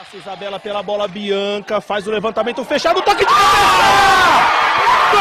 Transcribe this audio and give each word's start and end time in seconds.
Passa 0.00 0.16
Isabela 0.16 0.58
pela 0.58 0.82
bola, 0.82 1.06
Bianca 1.06 1.78
faz 1.78 2.06
o 2.06 2.10
levantamento 2.10 2.64
fechado, 2.64 3.02
toque 3.02 3.18
de 3.18 3.26
cabeça! 3.26 3.50
Gol! 5.12 5.20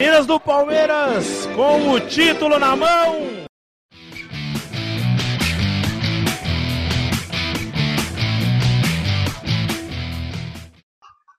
Minas 0.00 0.24
do 0.24 0.40
Palmeiras 0.40 1.46
com 1.54 1.90
o 1.90 2.00
título 2.00 2.58
na 2.58 2.74
mão. 2.74 3.44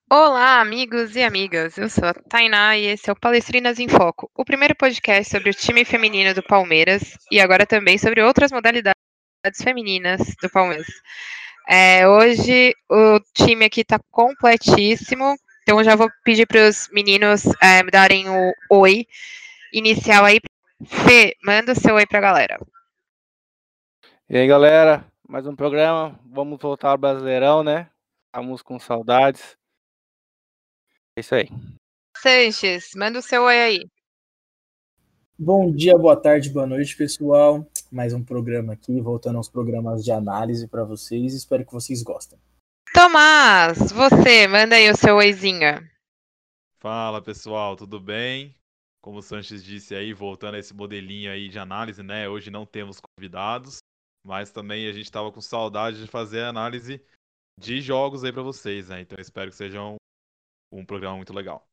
Olá, 0.08 0.62
amigos 0.62 1.16
e 1.16 1.24
amigas. 1.24 1.80
Eu 1.80 1.90
sou 1.90 2.10
a 2.10 2.14
Tainá 2.14 2.78
e 2.78 2.86
esse 2.86 3.10
é 3.10 3.14
o 3.14 3.20
Palestrinas 3.20 3.80
em 3.80 3.88
Foco, 3.88 4.30
o 4.38 4.46
primeiro 4.46 4.76
podcast 4.76 5.32
sobre 5.32 5.50
o 5.50 5.54
time 5.54 5.84
feminino 5.84 6.36
do 6.36 6.44
Palmeiras 6.44 7.18
e 7.32 7.42
agora 7.42 7.66
também 7.66 7.98
sobre 7.98 8.22
outras 8.22 8.52
modalidades 8.52 9.05
femininas 9.54 10.20
do 10.42 10.50
Palmeiras. 10.50 10.88
É, 11.68 12.08
hoje 12.08 12.74
o 12.90 13.20
time 13.34 13.66
aqui 13.66 13.82
está 13.82 14.00
completíssimo, 14.12 15.36
então 15.64 15.84
já 15.84 15.96
vou 15.96 16.10
pedir 16.24 16.46
para 16.46 16.70
os 16.70 16.88
meninos 16.92 17.44
é, 17.62 17.82
me 17.84 17.90
darem 17.90 18.30
o 18.30 18.54
oi 18.70 19.06
inicial 19.74 20.26
aí. 20.26 20.40
Fê, 20.86 21.36
manda 21.44 21.72
o 21.72 21.76
seu 21.76 21.96
oi 21.96 22.06
para 22.06 22.20
a 22.20 22.22
galera. 22.22 22.60
E 24.30 24.38
aí, 24.38 24.48
galera, 24.48 25.06
mais 25.28 25.48
um 25.48 25.56
programa. 25.56 26.20
Vamos 26.26 26.60
voltar 26.60 26.90
ao 26.90 26.98
Brasileirão, 26.98 27.64
né? 27.64 27.90
Estamos 28.28 28.62
com 28.62 28.78
saudades. 28.78 29.58
É 31.16 31.22
isso 31.22 31.34
aí. 31.34 31.48
Sanches, 32.18 32.92
manda 32.96 33.20
o 33.20 33.22
seu 33.22 33.44
oi 33.44 33.58
aí. 33.58 33.90
Bom 35.38 35.72
dia, 35.72 35.98
boa 35.98 36.16
tarde, 36.16 36.50
boa 36.50 36.66
noite, 36.68 36.96
pessoal. 36.96 37.66
Mais 37.92 38.14
um 38.14 38.24
programa 38.24 38.74
aqui, 38.74 39.00
voltando 39.00 39.38
aos 39.38 39.48
programas 39.48 40.04
de 40.04 40.12
análise 40.12 40.68
para 40.68 40.84
vocês. 40.84 41.34
Espero 41.34 41.66
que 41.66 41.72
vocês 41.72 42.02
gostem. 42.02 42.40
Tomás, 42.94 43.92
você, 43.92 44.48
manda 44.48 44.76
aí 44.76 44.90
o 44.90 44.96
seu 44.96 45.16
oizinho. 45.18 45.88
Fala, 46.80 47.22
pessoal, 47.22 47.76
tudo 47.76 48.00
bem? 48.00 48.56
Como 49.02 49.20
o 49.20 49.22
Sanches 49.22 49.64
disse 49.64 49.94
aí, 49.94 50.14
voltando 50.14 50.56
a 50.56 50.60
esse 50.60 50.74
modelinho 50.74 51.32
aí 51.32 51.48
de 51.48 51.60
análise, 51.60 52.02
né? 52.02 52.28
Hoje 52.28 52.50
não 52.50 52.66
temos 52.66 53.00
convidados, 53.00 53.78
mas 54.26 54.52
também 54.52 54.88
a 54.88 54.92
gente 54.92 55.06
estava 55.06 55.32
com 55.32 55.42
saudade 55.42 56.02
de 56.02 56.08
fazer 56.08 56.42
a 56.42 56.50
análise 56.50 57.04
de 57.60 57.82
jogos 57.82 58.24
aí 58.24 58.32
para 58.32 58.42
vocês, 58.42 58.90
né? 58.90 59.02
Então 59.02 59.18
espero 59.20 59.52
que 59.52 59.58
seja 59.58 59.82
um, 59.82 59.96
um 60.72 60.86
programa 60.86 61.18
muito 61.18 61.34
legal. 61.34 61.68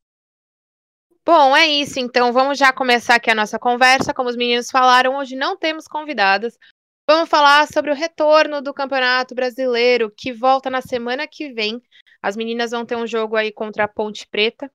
Bom, 1.25 1.57
é 1.57 1.67
isso. 1.67 2.01
Então 2.01 2.33
vamos 2.33 2.59
já 2.59 2.73
começar 2.73 3.15
aqui 3.15 3.31
a 3.31 3.35
nossa 3.35 3.59
conversa. 3.59 4.13
Como 4.13 4.29
os 4.29 4.37
meninos 4.37 4.71
falaram, 4.71 5.17
hoje 5.17 5.37
não 5.37 5.57
temos 5.57 5.87
convidadas. 5.87 6.59
Vamos 7.09 7.29
falar 7.29 7.67
sobre 7.69 7.91
o 7.91 7.95
retorno 7.95 8.61
do 8.61 8.75
Campeonato 8.75 9.35
Brasileiro, 9.35 10.13
que 10.17 10.33
volta 10.33 10.69
na 10.69 10.81
semana 10.81 11.27
que 11.27 11.53
vem. 11.53 11.81
As 12.21 12.37
meninas 12.37 12.71
vão 12.71 12.87
ter 12.87 12.97
um 12.97 13.07
jogo 13.07 13.37
aí 13.37 13.53
contra 13.53 13.85
a 13.85 13.89
Ponte 13.89 14.27
Preta. 14.29 14.71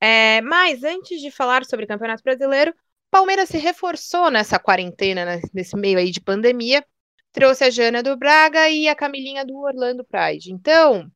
É, 0.00 0.40
mas 0.42 0.82
antes 0.84 1.20
de 1.20 1.30
falar 1.30 1.64
sobre 1.64 1.84
o 1.84 1.88
Campeonato 1.88 2.22
Brasileiro, 2.22 2.74
Palmeiras 3.10 3.48
se 3.48 3.58
reforçou 3.58 4.30
nessa 4.30 4.58
quarentena, 4.58 5.24
né, 5.24 5.40
nesse 5.52 5.76
meio 5.76 5.98
aí 5.98 6.10
de 6.10 6.20
pandemia. 6.20 6.84
Trouxe 7.32 7.64
a 7.64 7.70
Jana 7.70 8.02
do 8.02 8.16
Braga 8.16 8.68
e 8.68 8.88
a 8.88 8.94
Camilinha 8.94 9.44
do 9.44 9.56
Orlando 9.56 10.04
Pride. 10.04 10.52
Então, 10.52 11.10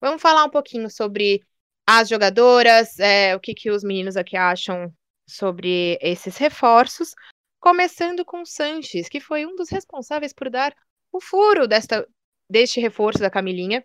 vamos 0.00 0.20
falar 0.20 0.44
um 0.44 0.50
pouquinho 0.50 0.90
sobre 0.90 1.40
as 1.86 2.08
jogadoras, 2.08 2.98
é, 2.98 3.36
o 3.36 3.40
que, 3.40 3.54
que 3.54 3.70
os 3.70 3.84
meninos 3.84 4.16
aqui 4.16 4.36
acham 4.36 4.92
sobre 5.26 5.98
esses 6.00 6.36
reforços. 6.36 7.14
Começando 7.60 8.24
com 8.24 8.42
o 8.42 8.46
Sanches, 8.46 9.08
que 9.08 9.20
foi 9.20 9.46
um 9.46 9.54
dos 9.56 9.70
responsáveis 9.70 10.32
por 10.32 10.50
dar 10.50 10.74
o 11.12 11.20
furo 11.20 11.66
desta, 11.66 12.06
deste 12.48 12.80
reforço 12.80 13.20
da 13.20 13.30
Camilinha, 13.30 13.84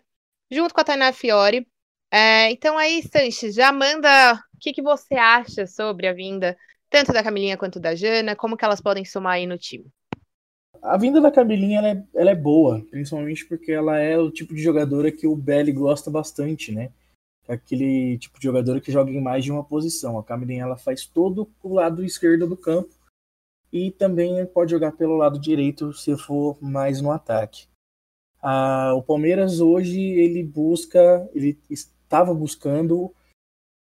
junto 0.50 0.74
com 0.74 0.80
a 0.80 0.84
Tainá 0.84 1.12
Fiore. 1.12 1.66
É, 2.10 2.50
então 2.50 2.76
aí, 2.76 3.02
Sanches, 3.02 3.54
já 3.54 3.72
manda 3.72 4.34
o 4.54 4.58
que, 4.58 4.72
que 4.72 4.82
você 4.82 5.14
acha 5.14 5.66
sobre 5.66 6.06
a 6.06 6.12
vinda 6.12 6.56
tanto 6.90 7.12
da 7.12 7.22
Camilinha 7.22 7.56
quanto 7.56 7.78
da 7.78 7.94
Jana, 7.94 8.34
como 8.34 8.56
que 8.56 8.64
elas 8.64 8.80
podem 8.80 9.04
somar 9.04 9.34
aí 9.34 9.46
no 9.46 9.56
time. 9.56 9.86
A 10.82 10.96
vinda 10.96 11.20
da 11.20 11.30
Camilinha 11.30 11.78
ela 11.78 11.88
é, 11.88 12.04
ela 12.14 12.30
é 12.30 12.34
boa, 12.34 12.84
principalmente 12.90 13.46
porque 13.46 13.70
ela 13.70 13.98
é 13.98 14.18
o 14.18 14.30
tipo 14.30 14.54
de 14.54 14.62
jogadora 14.62 15.12
que 15.12 15.26
o 15.26 15.36
Belly 15.36 15.72
gosta 15.72 16.10
bastante, 16.10 16.72
né? 16.72 16.90
Aquele 17.50 18.16
tipo 18.18 18.38
de 18.38 18.44
jogadora 18.44 18.80
que 18.80 18.92
joga 18.92 19.10
em 19.10 19.20
mais 19.20 19.44
de 19.44 19.50
uma 19.50 19.64
posição. 19.64 20.18
A 20.18 20.24
Camilinha 20.24 20.62
ela 20.62 20.76
faz 20.76 21.06
todo 21.06 21.50
o 21.62 21.74
lado 21.74 22.04
esquerdo 22.04 22.46
do 22.46 22.56
campo 22.56 22.94
e 23.72 23.90
também 23.90 24.44
pode 24.46 24.70
jogar 24.70 24.92
pelo 24.92 25.16
lado 25.16 25.40
direito 25.40 25.92
se 25.92 26.16
for 26.16 26.56
mais 26.62 27.00
no 27.00 27.10
ataque. 27.10 27.66
Ah, 28.42 28.92
o 28.94 29.02
Palmeiras 29.02 29.60
hoje 29.60 30.00
ele 30.00 30.42
busca, 30.42 31.28
ele 31.34 31.58
estava 31.68 32.32
buscando 32.32 33.14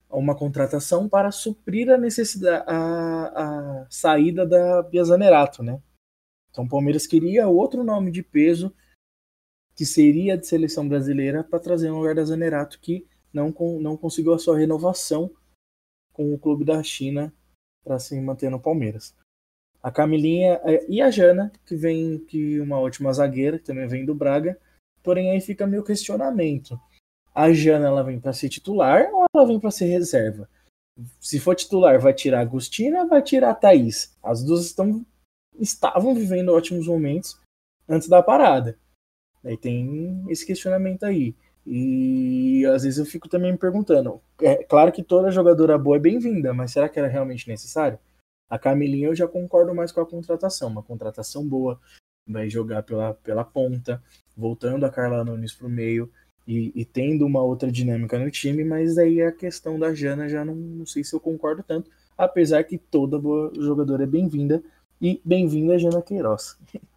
uma 0.09 0.35
contratação 0.35 1.09
para 1.09 1.33
suprir 1.33 1.91
a 1.91 1.99
necessidade, 1.99 2.65
a, 2.69 3.83
a 3.83 3.87
saída 3.91 4.47
da 4.47 4.83
Bia 4.83 5.03
Zanerato, 5.05 5.63
né? 5.63 5.83
Então 6.51 6.65
o 6.65 6.69
Palmeiras 6.69 7.07
queria 7.07 7.49
outro 7.49 7.83
nome 7.83 8.13
de 8.13 8.23
peso 8.23 8.73
que 9.75 9.85
seria 9.85 10.39
de 10.39 10.47
seleção 10.47 10.89
brasileira 10.89 11.43
para 11.43 11.59
trazer 11.59 11.89
no 11.89 11.99
lugar 11.99 12.15
da 12.15 12.25
Zanerato 12.25 12.79
que 12.79 13.07
não, 13.35 13.55
não 13.81 13.97
conseguiu 13.97 14.33
a 14.33 14.39
sua 14.39 14.57
renovação 14.57 15.31
com 16.13 16.33
o 16.33 16.39
clube 16.39 16.65
da 16.65 16.83
China 16.83 17.33
para 17.83 17.99
se 17.99 18.19
manter 18.21 18.51
no 18.51 18.61
Palmeiras. 18.61 19.15
A 19.83 19.91
Camilinha 19.91 20.61
é, 20.65 20.87
e 20.89 21.03
a 21.03 21.11
Jana, 21.11 21.53
que 21.67 21.77
vem 21.77 22.19
que 22.19 22.59
uma 22.61 22.79
ótima 22.79 23.13
zagueira, 23.13 23.59
que 23.59 23.67
também 23.67 23.87
vem 23.87 24.07
do 24.07 24.15
Braga, 24.15 24.59
porém 25.03 25.31
aí 25.31 25.41
fica 25.41 25.67
meu 25.67 25.83
questionamento. 25.83 26.81
A 27.35 27.53
Jana 27.53 27.89
ela 27.89 28.03
vem 28.03 28.19
para 28.19 28.33
ser 28.33 28.49
titular 28.49 29.11
ou 29.13 29.25
ela 29.35 29.47
vem 29.47 29.61
para 29.61 29.71
ser 29.71 29.87
reserva? 29.87 30.49
Se 31.21 31.41
for 31.41 31.57
titular, 31.57 32.01
vai 32.01 32.15
tirar 32.15 32.39
a 32.39 32.43
Agostina, 32.43 33.05
vai 33.07 33.21
tirar 33.21 33.51
a 33.51 33.55
Thaís. 33.55 34.17
As 34.23 34.43
duas 34.43 34.65
estão 34.65 35.05
estavam 35.61 36.15
vivendo 36.15 36.53
ótimos 36.53 36.87
momentos 36.87 37.41
antes 37.89 38.09
da 38.09 38.23
parada. 38.23 38.79
Aí 39.45 39.57
tem 39.57 40.25
esse 40.29 40.47
questionamento 40.47 41.05
aí. 41.05 41.35
E 41.67 42.65
às 42.67 42.83
vezes 42.83 42.99
eu 42.99 43.07
fico 43.07 43.29
também 43.29 43.53
me 43.53 43.59
perguntando. 43.59 44.21
É 44.41 44.63
claro 44.65 44.93
que 44.93 45.03
toda 45.03 45.31
jogadora 45.31 45.79
boa 45.79 45.97
é 45.97 46.01
bem-vinda, 46.01 46.53
mas 46.53 46.73
será 46.73 46.89
que 46.89 46.99
era 46.99 47.09
realmente 47.09 47.49
necessário? 47.49 47.99
A 48.51 48.59
Camilinha 48.59 49.09
eu 49.09 49.15
já 49.15 49.27
concordo 49.27 49.75
mais 49.75 49.91
com 49.91 50.01
a 50.01 50.07
contratação. 50.07 50.69
Uma 50.69 50.83
contratação 50.83 51.47
boa, 51.47 51.81
vai 52.27 52.49
jogar 52.49 52.83
pela, 52.83 53.15
pela 53.15 53.45
ponta, 53.45 54.03
voltando 54.37 54.85
a 54.85 54.91
Carla 54.91 55.25
Nunes 55.25 55.55
para 55.55 55.67
o 55.67 55.71
meio 55.71 56.11
e, 56.47 56.73
e, 56.75 56.85
tendo 56.85 57.25
uma 57.25 57.43
outra 57.43 57.71
dinâmica 57.73 58.19
no 58.19 58.31
time, 58.31 58.65
mas 58.65 58.99
aí 58.99 59.23
a 59.23 59.33
questão 59.33 59.79
da 59.79 59.95
Jana 59.95 60.29
já 60.29 60.45
não, 60.45 60.55
não 60.55 60.87
sei 60.87 61.03
se 61.03 61.15
eu 61.15 61.21
concordo 61.21 61.63
tanto, 61.63 61.91
apesar 62.19 62.63
que 62.65 62.77
toda 62.77 63.19
boa 63.19 63.51
jogadora 63.57 64.03
é 64.03 64.07
bem-vinda 64.07 64.63
e 65.01 65.21
bem-vinda 65.25 65.79
Jana 65.79 66.03
Queiroz. 66.03 66.59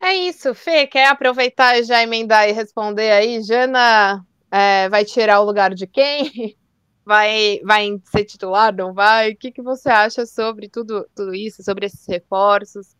É 0.00 0.14
isso, 0.14 0.54
Fê, 0.54 0.86
quer 0.86 1.08
aproveitar 1.08 1.78
e 1.78 1.84
já 1.84 2.02
emendar 2.02 2.48
e 2.48 2.52
responder 2.52 3.10
aí? 3.10 3.42
Jana 3.42 4.24
é, 4.50 4.88
vai 4.88 5.04
tirar 5.04 5.40
o 5.40 5.44
lugar 5.44 5.74
de 5.74 5.86
quem? 5.86 6.56
Vai, 7.04 7.58
vai 7.64 7.98
ser 8.04 8.26
titular, 8.26 8.70
não 8.76 8.92
vai? 8.92 9.30
O 9.30 9.36
que, 9.38 9.50
que 9.50 9.62
você 9.62 9.88
acha 9.88 10.26
sobre 10.26 10.68
tudo, 10.68 11.08
tudo 11.16 11.34
isso, 11.34 11.62
sobre 11.62 11.86
esses 11.86 12.06
reforços? 12.06 12.94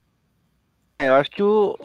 É, 0.98 1.08
eu 1.08 1.14
acho 1.14 1.30
que 1.30 1.42
o 1.42 1.76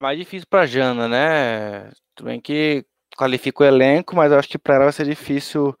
mais 0.00 0.16
difícil 0.16 0.46
para 0.48 0.66
Jana, 0.66 1.08
né? 1.08 1.90
Tudo 2.14 2.26
bem 2.26 2.40
que 2.40 2.86
qualifica 3.16 3.64
o 3.64 3.66
elenco, 3.66 4.14
mas 4.14 4.30
eu 4.30 4.38
acho 4.38 4.48
que 4.48 4.58
para 4.58 4.76
ela 4.76 4.84
vai 4.84 4.92
ser 4.92 5.04
difícil 5.04 5.76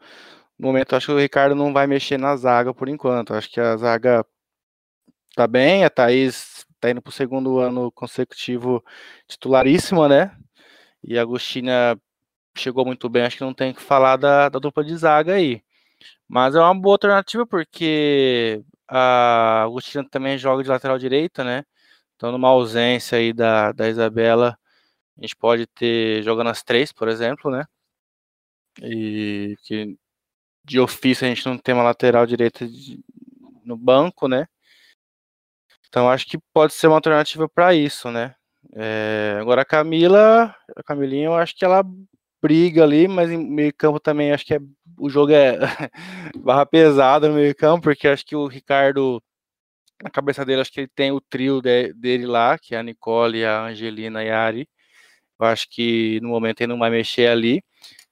no 0.58 0.66
momento. 0.66 0.92
Eu 0.92 0.96
acho 0.96 1.06
que 1.06 1.12
o 1.12 1.18
Ricardo 1.18 1.54
não 1.54 1.72
vai 1.72 1.86
mexer 1.86 2.18
na 2.18 2.34
zaga 2.36 2.74
por 2.74 2.88
enquanto. 2.88 3.32
Eu 3.32 3.38
acho 3.38 3.48
que 3.50 3.60
a 3.60 3.76
zaga 3.76 4.26
tá 5.36 5.46
bem, 5.46 5.84
a 5.84 5.90
Thaís 5.90 6.57
tá 6.80 6.90
indo 6.90 7.02
pro 7.02 7.12
segundo 7.12 7.58
ano 7.58 7.90
consecutivo 7.92 8.84
titularíssima, 9.26 10.08
né? 10.08 10.36
E 11.02 11.18
a 11.18 11.22
Agostina 11.22 11.98
chegou 12.56 12.84
muito 12.84 13.08
bem, 13.08 13.24
acho 13.24 13.36
que 13.38 13.44
não 13.44 13.54
tem 13.54 13.72
que 13.74 13.82
falar 13.82 14.16
da, 14.16 14.48
da 14.48 14.58
dupla 14.58 14.84
de 14.84 14.96
zaga 14.96 15.34
aí. 15.34 15.62
Mas 16.28 16.54
é 16.54 16.60
uma 16.60 16.74
boa 16.74 16.94
alternativa 16.94 17.46
porque 17.46 18.62
a 18.88 19.64
Agostina 19.64 20.08
também 20.08 20.38
joga 20.38 20.62
de 20.62 20.68
lateral 20.70 20.98
direita, 20.98 21.44
né? 21.44 21.64
Então, 22.16 22.32
numa 22.32 22.48
ausência 22.48 23.18
aí 23.18 23.32
da, 23.32 23.72
da 23.72 23.88
Isabela, 23.88 24.58
a 25.18 25.22
gente 25.22 25.36
pode 25.36 25.66
ter 25.68 26.22
jogando 26.22 26.50
as 26.50 26.62
três, 26.62 26.92
por 26.92 27.08
exemplo, 27.08 27.50
né? 27.50 27.64
E 28.82 29.56
que 29.62 29.96
de 30.64 30.80
ofício 30.80 31.26
a 31.26 31.28
gente 31.30 31.46
não 31.46 31.58
tem 31.58 31.74
uma 31.74 31.84
lateral 31.84 32.26
direita 32.26 32.66
de, 32.68 33.00
no 33.64 33.76
banco, 33.76 34.28
né? 34.28 34.46
Então 35.88 36.10
acho 36.10 36.26
que 36.26 36.38
pode 36.52 36.72
ser 36.74 36.88
uma 36.88 36.96
alternativa 36.96 37.48
para 37.48 37.74
isso, 37.74 38.10
né? 38.10 38.34
É, 38.74 39.38
agora 39.40 39.62
a 39.62 39.64
Camila, 39.64 40.54
a 40.76 40.82
Camilinha, 40.82 41.26
eu 41.26 41.34
acho 41.34 41.56
que 41.56 41.64
ela 41.64 41.84
briga 42.42 42.84
ali, 42.84 43.08
mas 43.08 43.30
em 43.30 43.38
meio 43.38 43.72
campo 43.74 43.98
também 44.00 44.32
acho 44.32 44.44
que 44.44 44.54
é, 44.54 44.60
o 44.98 45.08
jogo 45.10 45.32
é 45.32 45.58
barra 46.38 46.66
pesada 46.66 47.28
no 47.28 47.34
meio 47.34 47.54
campo, 47.54 47.82
porque 47.84 48.08
acho 48.08 48.24
que 48.24 48.36
o 48.36 48.46
Ricardo 48.46 49.22
na 50.02 50.10
cabeça 50.10 50.44
dele, 50.44 50.60
acho 50.60 50.72
que 50.72 50.80
ele 50.80 50.90
tem 50.94 51.10
o 51.12 51.20
trio 51.20 51.60
de, 51.60 51.92
dele 51.94 52.26
lá, 52.26 52.58
que 52.58 52.74
é 52.74 52.78
a 52.78 52.82
Nicole, 52.82 53.44
a 53.44 53.64
Angelina 53.66 54.22
e 54.22 54.30
a 54.30 54.40
Ari. 54.40 54.68
Eu 55.40 55.46
acho 55.46 55.68
que 55.70 56.20
no 56.22 56.28
momento 56.28 56.60
ele 56.60 56.72
não 56.72 56.78
vai 56.78 56.90
mexer 56.90 57.28
ali. 57.28 57.62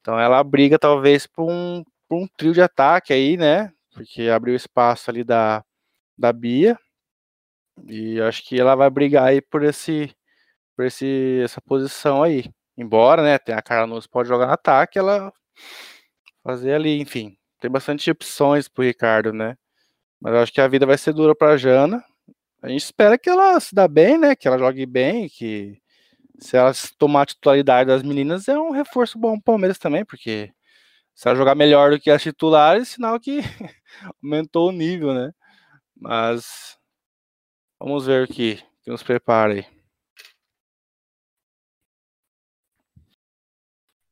Então 0.01 0.19
ela 0.19 0.43
briga 0.45 0.79
talvez 0.79 1.27
por 1.27 1.51
um, 1.51 1.85
por 2.09 2.19
um 2.23 2.29
trio 2.37 2.53
de 2.53 2.63
ataque 2.63 3.13
aí, 3.13 3.37
né? 3.37 3.73
Porque 3.93 4.29
abriu 4.29 4.55
espaço 4.55 5.11
ali 5.11 5.25
da, 5.25 5.65
da 6.19 6.33
Bia. 6.33 6.79
E 7.89 8.21
acho 8.21 8.43
que 8.45 8.59
ela 8.61 8.75
vai 8.75 8.91
brigar 8.91 9.25
aí 9.29 9.41
por 9.43 9.63
esse 9.65 10.15
por 10.77 10.87
esse 10.87 11.41
essa 11.45 11.61
posição 11.61 12.23
aí. 12.23 12.45
Embora, 12.77 13.23
né, 13.23 13.39
tem 13.39 13.55
a 13.55 13.63
Carla 13.63 13.87
Nunes 13.87 14.07
pode 14.07 14.29
jogar 14.29 14.47
no 14.47 14.53
ataque, 14.53 14.99
ela 14.99 15.33
fazer 16.43 16.75
ali, 16.75 17.01
enfim. 17.01 17.37
Tem 17.61 17.71
bastante 17.71 18.11
opções 18.11 18.69
pro 18.69 18.85
Ricardo, 18.85 19.33
né? 19.33 19.57
Mas 20.21 20.35
eu 20.35 20.41
acho 20.41 20.53
que 20.53 20.61
a 20.61 20.69
vida 20.69 20.87
vai 20.87 20.99
ser 20.99 21.13
dura 21.15 21.35
pra 21.35 21.57
Jana. 21.57 22.05
A 22.63 22.69
gente 22.69 22.85
espera 22.85 23.19
que 23.19 23.31
ela 23.31 23.59
se 23.61 23.75
dá 23.75 23.89
bem, 23.89 24.19
né? 24.19 24.37
Que 24.37 24.49
ela 24.49 24.59
jogue 24.59 24.87
bem, 24.87 25.29
que 25.29 25.79
se 26.41 26.57
ela 26.57 26.73
tomar 26.99 27.23
a 27.23 27.27
titularidade 27.27 27.89
das 27.89 28.03
meninas 28.03 28.49
é 28.49 28.59
um 28.59 28.71
reforço 28.71 29.19
bom 29.19 29.35
pro 29.35 29.45
Palmeiras 29.45 29.79
também, 29.79 30.05
porque 30.05 30.53
se 31.15 31.29
ela 31.29 31.37
jogar 31.37 31.55
melhor 31.55 31.91
do 31.91 32.01
que 32.01 32.11
as 32.11 32.23
titulares, 32.23 32.89
sinal 32.91 33.19
que 33.21 33.41
aumentou 34.23 34.69
o 34.69 34.73
nível, 34.73 35.15
né? 35.15 35.33
Mas 35.97 36.77
vamos 37.79 38.07
ver 38.07 38.25
o 38.25 38.29
que, 38.33 38.63
nos 38.87 39.03
prepara 39.03 39.55
aí. 39.55 39.67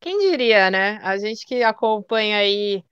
Quem 0.00 0.18
diria, 0.18 0.70
né? 0.70 0.98
A 1.02 1.16
gente 1.16 1.46
que 1.46 1.62
acompanha 1.62 2.38
aí 2.38 2.84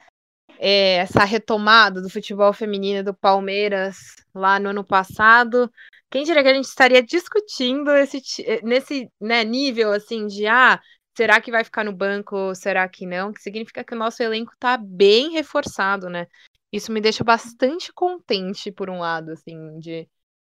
é, 0.59 0.97
essa 0.97 1.25
retomada 1.25 2.01
do 2.01 2.09
futebol 2.09 2.53
feminino 2.53 3.05
do 3.05 3.15
Palmeiras 3.15 3.97
lá 4.35 4.59
no 4.59 4.71
ano 4.71 4.85
passado, 4.85 5.71
quem 6.13 6.25
diria 6.25 6.43
que 6.43 6.49
a 6.51 6.55
gente 6.55 6.67
estaria 6.67 7.03
discutindo 7.03 7.91
esse, 7.93 8.21
eh, 8.43 8.61
nesse 8.63 9.11
né, 9.21 9.45
nível 9.45 9.93
assim 9.93 10.27
de 10.27 10.47
ah, 10.47 10.79
será 11.17 11.41
que 11.41 11.51
vai 11.51 11.65
ficar 11.65 11.85
no 11.85 11.93
banco, 11.93 12.55
será 12.55 12.89
que 12.89 13.07
não? 13.07 13.33
Que 13.33 13.41
significa 13.41 13.83
que 13.83 13.95
o 13.95 13.99
nosso 13.99 14.23
elenco 14.23 14.53
está 14.53 14.77
bem 14.77 15.33
reforçado, 15.33 16.11
né? 16.11 16.27
Isso 16.73 16.93
me 16.93 17.01
deixa 17.01 17.25
bastante 17.25 17.93
contente, 17.93 18.71
por 18.71 18.91
um 18.91 18.99
lado, 18.99 19.33
assim, 19.33 19.79
de. 19.79 20.09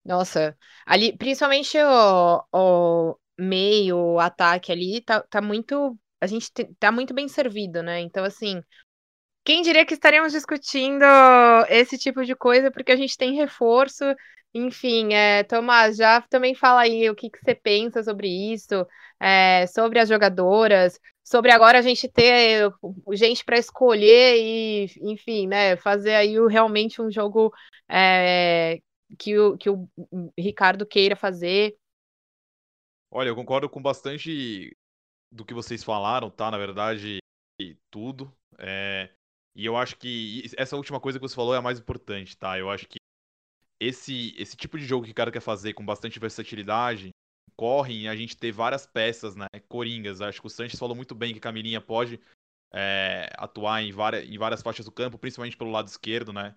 Nossa, 0.04 0.56
ali, 0.86 1.16
principalmente 1.16 1.78
o, 1.78 2.44
o 2.52 3.18
meio, 3.38 3.96
o 3.96 4.20
ataque 4.20 4.70
ali, 4.70 5.00
tá, 5.02 5.22
tá 5.22 5.40
muito 5.40 5.98
a 6.20 6.26
gente 6.26 6.50
tá 6.78 6.90
muito 6.92 7.12
bem 7.14 7.28
servido, 7.28 7.82
né? 7.82 8.00
Então, 8.00 8.24
assim, 8.24 8.62
quem 9.44 9.62
diria 9.62 9.86
que 9.86 9.94
estaríamos 9.94 10.32
discutindo 10.32 11.04
esse 11.68 11.98
tipo 11.98 12.24
de 12.24 12.34
coisa, 12.36 12.70
porque 12.70 12.92
a 12.92 12.96
gente 12.96 13.16
tem 13.18 13.34
reforço. 13.34 14.04
Enfim, 14.54 15.14
é, 15.14 15.44
Tomás, 15.44 15.96
já 15.96 16.20
também 16.22 16.54
fala 16.54 16.82
aí 16.82 17.10
o 17.10 17.14
que, 17.16 17.30
que 17.30 17.38
você 17.40 17.54
pensa 17.54 18.02
sobre 18.04 18.28
isso, 18.28 18.86
é, 19.20 19.66
sobre 19.68 19.98
as 20.00 20.08
jogadoras, 20.08 20.98
sobre 21.24 21.50
agora 21.52 21.78
a 21.78 21.82
gente 21.82 22.08
ter 22.08 22.70
gente 23.12 23.44
para 23.44 23.58
escolher 23.58 24.36
e, 24.38 24.86
enfim, 25.02 25.46
né, 25.48 25.76
fazer 25.76 26.14
aí 26.14 26.36
realmente 26.48 27.02
um 27.02 27.10
jogo 27.10 27.52
é, 27.88 28.80
que, 29.14 29.38
o, 29.38 29.56
que 29.56 29.68
o 29.70 29.88
Ricardo 30.38 30.86
queira 30.86 31.16
fazer. 31.16 31.76
Olha, 33.10 33.28
eu 33.28 33.36
concordo 33.36 33.68
com 33.68 33.80
bastante 33.80 34.76
do 35.32 35.44
que 35.44 35.54
vocês 35.54 35.82
falaram, 35.84 36.30
tá? 36.30 36.50
Na 36.50 36.58
verdade, 36.58 37.18
tudo. 37.90 38.32
É, 38.58 39.10
e 39.54 39.64
eu 39.64 39.76
acho 39.76 39.96
que 39.96 40.44
essa 40.56 40.76
última 40.76 41.00
coisa 41.00 41.18
que 41.18 41.26
você 41.26 41.34
falou 41.34 41.54
é 41.54 41.58
a 41.58 41.62
mais 41.62 41.78
importante, 41.78 42.36
tá? 42.36 42.58
Eu 42.58 42.70
acho 42.70 42.88
que 42.88 42.98
esse, 43.80 44.34
esse 44.38 44.56
tipo 44.56 44.78
de 44.78 44.84
jogo 44.84 45.04
que 45.04 45.12
o 45.12 45.14
cara 45.14 45.30
quer 45.30 45.40
fazer 45.40 45.74
com 45.74 45.84
bastante 45.84 46.18
versatilidade 46.18 47.10
corre 47.56 47.94
em 47.94 48.08
a 48.08 48.16
gente 48.16 48.36
ter 48.36 48.50
várias 48.50 48.86
peças, 48.86 49.36
né? 49.36 49.46
Coringas. 49.68 50.20
Acho 50.20 50.40
que 50.40 50.46
o 50.46 50.50
Sanches 50.50 50.78
falou 50.78 50.96
muito 50.96 51.14
bem 51.14 51.32
que 51.32 51.38
a 51.38 51.42
Camilinha 51.42 51.80
pode 51.80 52.20
é, 52.72 53.30
atuar 53.36 53.82
em 53.82 53.92
várias, 53.92 54.28
em 54.28 54.36
várias 54.36 54.62
faixas 54.62 54.84
do 54.84 54.92
campo, 54.92 55.18
principalmente 55.18 55.56
pelo 55.56 55.70
lado 55.70 55.86
esquerdo, 55.86 56.32
né? 56.32 56.56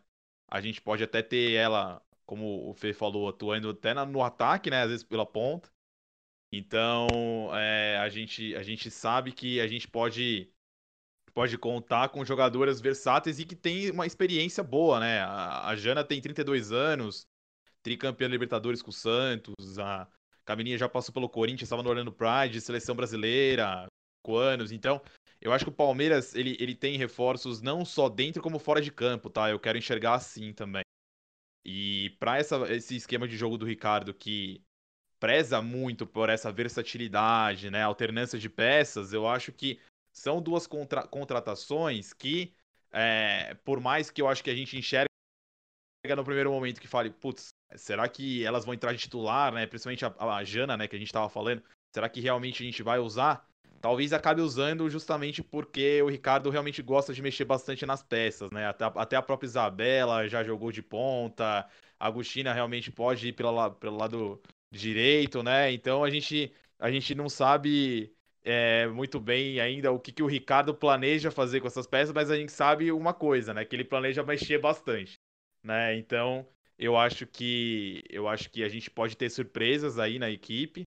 A 0.50 0.62
gente 0.62 0.82
pode 0.82 1.04
até 1.04 1.22
ter 1.22 1.54
ela, 1.54 2.02
como 2.28 2.70
o 2.70 2.74
Fê 2.74 2.94
falou, 2.94 3.28
atuando 3.30 3.70
até 3.70 3.94
no 3.94 4.22
ataque, 4.22 4.70
né? 4.70 4.84
Às 4.84 4.90
vezes 4.90 5.04
pela 5.04 5.26
ponta. 5.26 5.72
Então, 6.52 7.08
é, 7.54 7.98
a, 7.98 8.10
gente, 8.10 8.56
a 8.56 8.62
gente 8.62 8.92
sabe 8.92 9.32
que 9.32 9.60
a 9.60 9.68
gente 9.68 9.88
pode 9.88 10.52
pode 11.34 11.56
contar 11.56 12.10
com 12.10 12.26
jogadoras 12.26 12.82
versáteis 12.82 13.38
e 13.40 13.46
que 13.46 13.56
tem 13.56 13.92
uma 13.92 14.08
experiência 14.08 14.64
boa, 14.64 15.00
né? 15.00 15.20
A, 15.20 15.68
a 15.68 15.76
Jana 15.76 16.04
tem 16.04 16.20
32 16.20 16.72
anos, 16.72 17.28
tricampeã 17.84 18.28
Libertadores 18.28 18.82
com 18.82 18.90
o 18.90 18.94
Santos, 18.94 19.78
a 19.78 20.08
Camininha 20.44 20.80
já 20.80 20.90
passou 20.90 21.14
pelo 21.14 21.30
Corinthians, 21.30 21.64
estava 21.64 21.84
no 21.84 21.90
Orlando 21.90 22.12
Pride, 22.12 22.60
seleção 22.60 22.96
brasileira, 22.96 23.86
com 24.24 24.36
anos. 24.36 24.72
Então, 24.72 25.00
eu 25.40 25.54
acho 25.54 25.66
que 25.66 25.70
o 25.70 25.76
Palmeiras 25.76 26.34
ele, 26.34 26.58
ele 26.60 26.74
tem 26.74 26.98
reforços 26.98 27.62
não 27.62 27.86
só 27.86 28.10
dentro 28.10 28.42
como 28.42 28.58
fora 28.58 28.82
de 28.82 28.92
campo, 28.92 29.30
tá? 29.30 29.48
Eu 29.52 29.60
quero 29.60 29.78
enxergar 29.78 30.16
assim 30.16 30.52
também. 30.54 30.87
E 31.70 32.12
para 32.12 32.40
esse 32.40 32.96
esquema 32.96 33.28
de 33.28 33.36
jogo 33.36 33.58
do 33.58 33.66
Ricardo 33.66 34.14
que 34.14 34.64
preza 35.20 35.62
muito 35.62 36.08
por 36.08 36.30
essa 36.30 36.50
versatilidade, 36.50 37.70
né, 37.70 37.84
alternância 37.84 38.40
de 38.40 38.50
peças, 38.50 39.12
eu 39.12 39.28
acho 39.28 39.52
que 39.52 39.78
são 40.14 40.42
duas 40.42 40.66
contra 40.66 41.06
contratações 41.06 42.14
que, 42.14 42.54
é, 42.94 43.54
por 43.66 43.82
mais 43.82 44.10
que 44.10 44.22
eu 44.22 44.30
acho 44.30 44.42
que 44.42 44.50
a 44.50 44.56
gente 44.56 44.78
enxerga 44.78 45.10
no 46.16 46.24
primeiro 46.24 46.52
momento 46.52 46.80
que 46.80 46.88
fale, 46.88 47.10
putz, 47.10 47.50
será 47.76 48.08
que 48.08 48.46
elas 48.46 48.64
vão 48.64 48.74
entrar 48.74 48.94
de 48.94 49.00
titular, 49.00 49.52
né, 49.52 49.68
principalmente 49.68 50.06
a, 50.06 50.16
a 50.38 50.44
Jana, 50.46 50.78
né, 50.78 50.88
que 50.88 50.96
a 50.96 51.00
gente 51.00 51.10
estava 51.10 51.28
falando, 51.28 51.62
será 51.94 52.08
que 52.08 52.22
realmente 52.22 52.64
a 52.64 52.66
gente 52.66 52.82
vai 52.82 52.98
usar? 52.98 53.46
Talvez 53.80 54.12
acabe 54.14 54.42
usando 54.42 54.90
justamente 54.90 55.44
porque 55.44 56.02
o 56.02 56.10
Ricardo 56.10 56.50
realmente 56.50 56.82
gosta 56.82 57.14
de 57.14 57.22
mexer 57.22 57.46
bastante 57.46 57.86
nas 57.86 58.04
peças, 58.04 58.50
né? 58.52 58.66
Até, 58.68 58.86
até 58.86 59.16
a 59.16 59.22
própria 59.22 59.48
Isabela 59.48 60.28
já 60.28 60.44
jogou 60.44 60.72
de 60.72 60.82
ponta, 60.82 61.68
a 62.00 62.08
Agostina 62.08 62.54
realmente 62.54 62.92
pode 62.92 63.28
ir 63.30 63.34
pela, 63.34 63.70
pelo 63.72 63.98
lado 63.98 64.42
direito, 64.72 65.44
né? 65.44 65.72
Então 65.72 66.04
a 66.04 66.10
gente, 66.10 66.52
a 66.80 66.92
gente 66.92 67.14
não 67.16 67.30
sabe 67.30 68.14
é, 68.44 68.88
muito 68.88 69.20
bem 69.20 69.60
ainda 69.60 69.92
o 69.92 70.00
que, 70.00 70.12
que 70.12 70.24
o 70.24 70.28
Ricardo 70.28 70.74
planeja 70.74 71.30
fazer 71.32 71.60
com 71.62 71.68
essas 71.68 71.88
peças, 71.88 72.14
mas 72.14 72.32
a 72.32 72.36
gente 72.38 72.52
sabe 72.52 72.92
uma 72.92 73.14
coisa, 73.14 73.54
né? 73.54 73.66
Que 73.66 73.76
ele 73.76 73.84
planeja 73.86 74.24
mexer 74.24 74.58
bastante, 74.60 75.20
né? 75.64 75.96
Então 75.98 76.48
eu 76.78 76.98
acho 76.98 77.26
que 77.28 78.04
eu 78.10 78.28
acho 78.28 78.50
que 78.50 78.64
a 78.64 78.70
gente 78.70 78.90
pode 78.90 79.16
ter 79.18 79.30
surpresas 79.30 80.00
aí 80.00 80.20
na 80.20 80.30
equipe. 80.30 80.84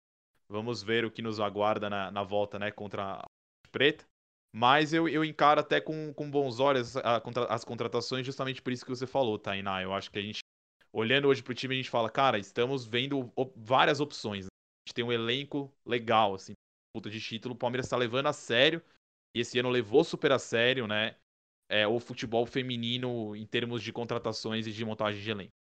Vamos 0.49 0.81
ver 0.81 1.05
o 1.05 1.11
que 1.11 1.21
nos 1.21 1.39
aguarda 1.39 1.89
na, 1.89 2.11
na 2.11 2.23
volta, 2.23 2.57
né? 2.57 2.71
Contra 2.71 3.15
a 3.15 3.25
Preta. 3.71 4.05
Mas 4.53 4.93
eu, 4.93 5.07
eu 5.07 5.23
encaro 5.23 5.59
até 5.59 5.79
com, 5.81 6.13
com 6.13 6.31
bons 6.31 6.59
olhos 6.59 6.95
a, 6.97 7.21
as 7.49 7.63
contratações, 7.63 8.25
justamente 8.25 8.61
por 8.61 8.71
isso 8.71 8.85
que 8.85 8.89
você 8.89 9.05
falou, 9.05 9.37
Tainá. 9.37 9.81
Eu 9.81 9.93
acho 9.93 10.09
que 10.09 10.19
a 10.19 10.21
gente 10.21 10.39
olhando 10.91 11.27
hoje 11.27 11.43
pro 11.43 11.53
time, 11.53 11.75
a 11.75 11.77
gente 11.77 11.89
fala, 11.89 12.09
cara, 12.09 12.39
estamos 12.39 12.85
vendo 12.85 13.31
várias 13.55 13.99
opções. 13.99 14.45
Né? 14.45 14.49
A 14.49 14.89
gente 14.89 14.95
tem 14.95 15.05
um 15.05 15.11
elenco 15.11 15.71
legal, 15.85 16.33
assim, 16.33 16.53
puta 16.95 17.09
de 17.09 17.19
título. 17.19 17.53
O 17.53 17.57
Palmeiras 17.57 17.85
está 17.85 17.97
levando 17.97 18.27
a 18.27 18.33
sério. 18.33 18.81
E 19.35 19.41
esse 19.41 19.59
ano 19.59 19.69
levou 19.69 20.03
super 20.03 20.31
a 20.31 20.39
sério, 20.39 20.87
né? 20.87 21.15
É, 21.69 21.85
o 21.85 21.99
futebol 21.99 22.45
feminino 22.45 23.35
em 23.35 23.45
termos 23.45 23.83
de 23.83 23.91
contratações 23.91 24.65
e 24.65 24.71
de 24.71 24.85
montagem 24.85 25.21
de 25.21 25.29
elenco. 25.29 25.56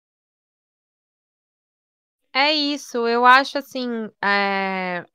É 2.38 2.52
isso, 2.52 3.08
eu 3.08 3.24
acho 3.24 3.56
assim, 3.56 3.88
é... 4.22 5.06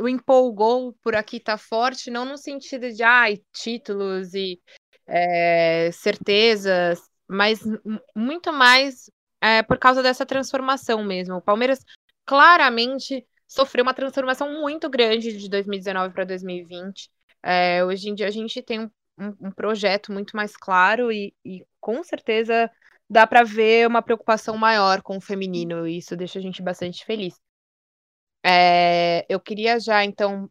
o 0.00 0.08
empolgou 0.08 0.92
por 1.02 1.16
aqui 1.16 1.40
tá 1.40 1.58
forte, 1.58 2.08
não 2.08 2.24
no 2.24 2.38
sentido 2.38 2.92
de 2.92 3.02
ai, 3.02 3.42
títulos 3.52 4.32
e 4.32 4.62
é, 5.04 5.90
certezas, 5.90 7.00
mas 7.26 7.58
muito 8.14 8.52
mais 8.52 9.10
é, 9.40 9.60
por 9.64 9.76
causa 9.76 10.04
dessa 10.04 10.24
transformação 10.24 11.02
mesmo. 11.02 11.34
O 11.34 11.42
Palmeiras 11.42 11.80
claramente 12.24 13.26
sofreu 13.48 13.82
uma 13.82 13.92
transformação 13.92 14.60
muito 14.60 14.88
grande 14.88 15.36
de 15.36 15.50
2019 15.50 16.14
para 16.14 16.22
2020. 16.22 17.10
É, 17.42 17.84
hoje 17.84 18.08
em 18.08 18.14
dia 18.14 18.28
a 18.28 18.30
gente 18.30 18.62
tem 18.62 18.82
um, 18.82 18.90
um, 19.18 19.48
um 19.48 19.50
projeto 19.50 20.12
muito 20.12 20.36
mais 20.36 20.56
claro 20.56 21.10
e, 21.10 21.34
e 21.44 21.66
com 21.80 22.04
certeza 22.04 22.70
dá 23.08 23.26
para 23.26 23.44
ver 23.44 23.86
uma 23.86 24.02
preocupação 24.02 24.56
maior 24.56 25.02
com 25.02 25.16
o 25.16 25.20
feminino 25.20 25.86
e 25.86 25.98
isso 25.98 26.16
deixa 26.16 26.38
a 26.38 26.42
gente 26.42 26.62
bastante 26.62 27.04
feliz. 27.04 27.34
É, 28.44 29.26
eu 29.28 29.40
queria 29.40 29.78
já 29.80 30.04
então 30.04 30.50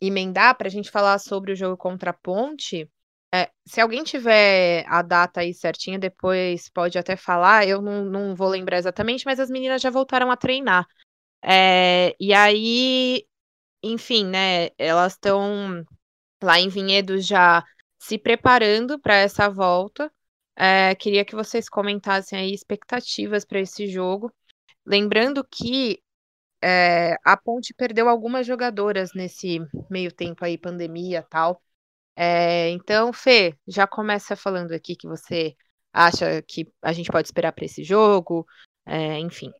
emendar 0.00 0.56
para 0.56 0.66
a 0.68 0.70
gente 0.70 0.90
falar 0.90 1.18
sobre 1.18 1.52
o 1.52 1.56
jogo 1.56 1.76
contra 1.76 2.10
a 2.10 2.14
Ponte. 2.14 2.90
É, 3.32 3.50
se 3.64 3.80
alguém 3.80 4.02
tiver 4.02 4.84
a 4.88 5.02
data 5.02 5.40
aí 5.40 5.54
certinha, 5.54 5.98
depois 5.98 6.68
pode 6.70 6.98
até 6.98 7.16
falar. 7.16 7.66
Eu 7.66 7.80
não, 7.80 8.04
não 8.04 8.34
vou 8.34 8.48
lembrar 8.48 8.78
exatamente, 8.78 9.24
mas 9.24 9.38
as 9.38 9.50
meninas 9.50 9.82
já 9.82 9.90
voltaram 9.90 10.30
a 10.30 10.36
treinar. 10.36 10.86
É, 11.42 12.14
e 12.20 12.32
aí, 12.34 13.26
enfim, 13.82 14.26
né? 14.26 14.70
Elas 14.78 15.14
estão 15.14 15.84
lá 16.42 16.60
em 16.60 16.68
Vinhedo 16.68 17.20
já 17.20 17.64
se 17.98 18.18
preparando 18.18 18.98
para 19.00 19.16
essa 19.16 19.48
volta. 19.50 20.12
É, 20.62 20.94
queria 20.94 21.24
que 21.24 21.34
vocês 21.34 21.70
comentassem 21.70 22.38
aí 22.38 22.52
expectativas 22.52 23.46
para 23.46 23.60
esse 23.60 23.86
jogo. 23.86 24.30
Lembrando 24.84 25.42
que 25.42 26.02
é, 26.62 27.14
a 27.24 27.34
Ponte 27.34 27.72
perdeu 27.72 28.10
algumas 28.10 28.46
jogadoras 28.46 29.14
nesse 29.14 29.58
meio 29.88 30.12
tempo 30.12 30.44
aí, 30.44 30.58
pandemia 30.58 31.26
tal. 31.30 31.62
É, 32.14 32.68
então, 32.72 33.10
Fê, 33.10 33.56
já 33.66 33.86
começa 33.86 34.36
falando 34.36 34.72
aqui 34.72 34.94
que 34.94 35.08
você 35.08 35.56
acha 35.90 36.42
que 36.42 36.70
a 36.82 36.92
gente 36.92 37.10
pode 37.10 37.26
esperar 37.26 37.52
para 37.52 37.64
esse 37.64 37.82
jogo, 37.82 38.46
é, 38.84 39.18
enfim. 39.18 39.50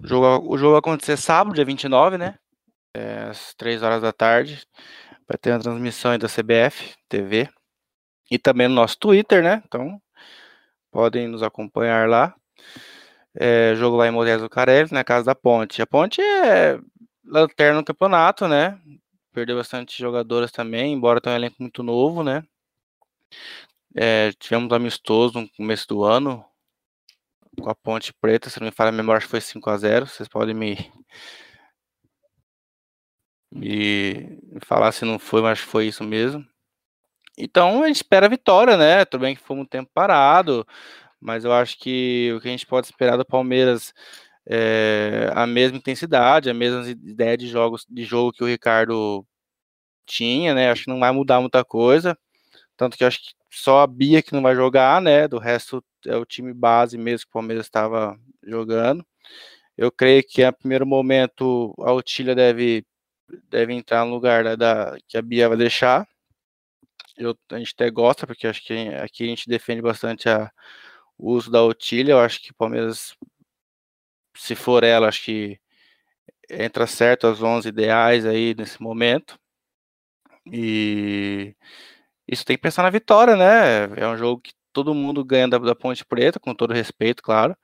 O 0.00 0.06
jogo, 0.06 0.48
o 0.48 0.56
jogo 0.56 0.72
vai 0.74 0.78
acontecer 0.78 1.16
sábado, 1.16 1.56
dia 1.56 1.64
29, 1.64 2.18
né? 2.18 2.38
É, 2.94 3.24
às 3.24 3.52
3 3.54 3.82
horas 3.82 4.00
da 4.00 4.12
tarde. 4.12 4.64
Vai 5.26 5.36
ter 5.36 5.50
uma 5.50 5.58
transmissão 5.58 6.12
aí 6.12 6.18
da 6.18 6.28
CBF 6.28 6.94
TV. 7.08 7.48
E 8.30 8.38
também 8.38 8.68
no 8.68 8.74
nosso 8.74 8.98
Twitter, 8.98 9.42
né? 9.42 9.62
Então, 9.66 10.00
podem 10.90 11.28
nos 11.28 11.42
acompanhar 11.42 12.08
lá. 12.08 12.34
É, 13.34 13.74
jogo 13.76 13.96
lá 13.96 14.08
em 14.08 14.10
Moisés 14.10 14.40
do 14.40 14.48
Carelli, 14.48 14.92
na 14.92 15.04
Casa 15.04 15.26
da 15.26 15.34
Ponte. 15.34 15.82
A 15.82 15.86
Ponte 15.86 16.20
é 16.20 16.78
lanterna 17.24 17.78
no 17.78 17.84
campeonato, 17.84 18.48
né? 18.48 18.80
Perdeu 19.32 19.56
bastante 19.56 19.98
jogadoras 19.98 20.50
também, 20.50 20.92
embora 20.94 21.20
tenha 21.20 21.34
um 21.34 21.36
elenco 21.38 21.56
muito 21.60 21.82
novo, 21.82 22.22
né? 22.22 22.42
É, 23.94 24.32
tivemos 24.32 24.72
amistoso 24.72 25.40
no 25.40 25.48
começo 25.50 25.86
do 25.88 26.04
ano 26.04 26.44
com 27.60 27.70
a 27.70 27.74
Ponte 27.74 28.12
Preta, 28.14 28.50
se 28.50 28.60
não 28.60 28.66
me 28.66 28.70
falha 28.72 28.90
a 28.90 28.92
memória, 28.92 29.18
acho 29.18 29.26
que 29.26 29.30
foi 29.30 29.40
5 29.40 29.70
a 29.70 29.76
0 29.76 30.06
Vocês 30.06 30.28
podem 30.28 30.54
me, 30.54 30.76
me 33.50 34.38
falar 34.64 34.92
se 34.92 35.04
não 35.04 35.18
foi, 35.18 35.42
mas 35.42 35.58
foi 35.58 35.86
isso 35.86 36.04
mesmo. 36.04 36.46
Então 37.36 37.82
a 37.82 37.86
gente 37.88 37.96
espera 37.96 38.26
a 38.26 38.28
vitória, 38.28 38.76
né? 38.76 39.04
Tudo 39.04 39.22
bem 39.22 39.36
que 39.36 39.42
foi 39.42 39.56
um 39.56 39.64
tempo 39.66 39.90
parado, 39.94 40.66
mas 41.20 41.44
eu 41.44 41.52
acho 41.52 41.78
que 41.78 42.32
o 42.36 42.40
que 42.40 42.48
a 42.48 42.50
gente 42.50 42.66
pode 42.66 42.86
esperar 42.86 43.16
do 43.16 43.24
Palmeiras 43.24 43.92
é 44.46 45.30
a 45.34 45.46
mesma 45.46 45.78
intensidade, 45.78 46.50
a 46.50 46.54
mesma 46.54 46.88
ideia 46.90 47.36
de 47.36 47.48
jogos 47.48 47.84
de 47.88 48.04
jogo 48.04 48.32
que 48.32 48.44
o 48.44 48.46
Ricardo 48.46 49.26
tinha, 50.06 50.54
né? 50.54 50.70
Acho 50.70 50.84
que 50.84 50.90
não 50.90 51.00
vai 51.00 51.12
mudar 51.12 51.40
muita 51.40 51.64
coisa. 51.64 52.18
Tanto 52.76 52.96
que 52.98 53.04
acho 53.04 53.20
que 53.20 53.34
só 53.50 53.80
a 53.82 53.86
Bia 53.86 54.22
que 54.22 54.32
não 54.34 54.42
vai 54.42 54.54
jogar, 54.56 55.00
né? 55.02 55.28
Do 55.28 55.38
resto 55.38 55.84
é 56.06 56.16
o 56.16 56.26
time 56.26 56.52
base 56.54 56.98
mesmo 56.98 57.26
que 57.26 57.30
o 57.30 57.32
Palmeiras 57.34 57.66
estava 57.66 58.18
jogando. 58.44 59.04
Eu 59.76 59.92
creio 59.92 60.24
que 60.26 60.44
a 60.44 60.52
primeiro 60.52 60.86
momento 60.86 61.74
a 61.80 61.92
Otília 61.92 62.34
deve, 62.34 62.84
deve 63.50 63.74
entrar 63.74 64.04
no 64.06 64.12
lugar 64.12 64.44
da, 64.44 64.56
da, 64.56 64.98
que 65.08 65.18
a 65.18 65.22
Bia 65.22 65.48
vai 65.48 65.58
deixar. 65.58 66.06
Eu, 67.18 67.36
a 67.50 67.58
gente 67.58 67.72
até 67.74 67.90
gosta, 67.90 68.26
porque 68.26 68.46
acho 68.46 68.62
que 68.64 68.72
aqui 68.88 69.24
a 69.24 69.26
gente 69.28 69.48
defende 69.48 69.82
bastante 69.82 70.28
a, 70.28 70.50
o 71.18 71.32
uso 71.32 71.50
da 71.50 71.62
Otília. 71.62 72.12
Eu 72.12 72.20
acho 72.20 72.40
que 72.42 72.50
o 72.52 72.54
Palmeiras, 72.54 73.16
se 74.36 74.54
for 74.54 74.84
ela, 74.84 75.08
acho 75.08 75.24
que 75.24 75.58
entra 76.50 76.86
certo 76.86 77.26
as 77.26 77.42
11 77.42 77.68
ideais 77.68 78.26
aí 78.26 78.54
nesse 78.54 78.80
momento. 78.82 79.38
E 80.52 81.54
isso 82.28 82.44
tem 82.44 82.56
que 82.56 82.62
pensar 82.62 82.82
na 82.82 82.90
vitória, 82.90 83.36
né? 83.36 83.84
É 83.96 84.08
um 84.08 84.16
jogo 84.16 84.40
que 84.42 84.52
todo 84.72 84.94
mundo 84.94 85.24
ganha 85.24 85.48
da, 85.48 85.58
da 85.58 85.74
Ponte 85.74 86.04
Preta, 86.04 86.40
com 86.40 86.54
todo 86.54 86.74
respeito, 86.74 87.22
claro. 87.22 87.56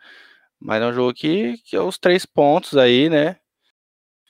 Mas 0.60 0.82
é 0.82 0.86
um 0.86 0.92
jogo 0.94 1.14
que, 1.14 1.58
que 1.64 1.76
é 1.76 1.80
os 1.80 1.98
três 1.98 2.26
pontos 2.26 2.76
aí, 2.76 3.10
né? 3.10 3.38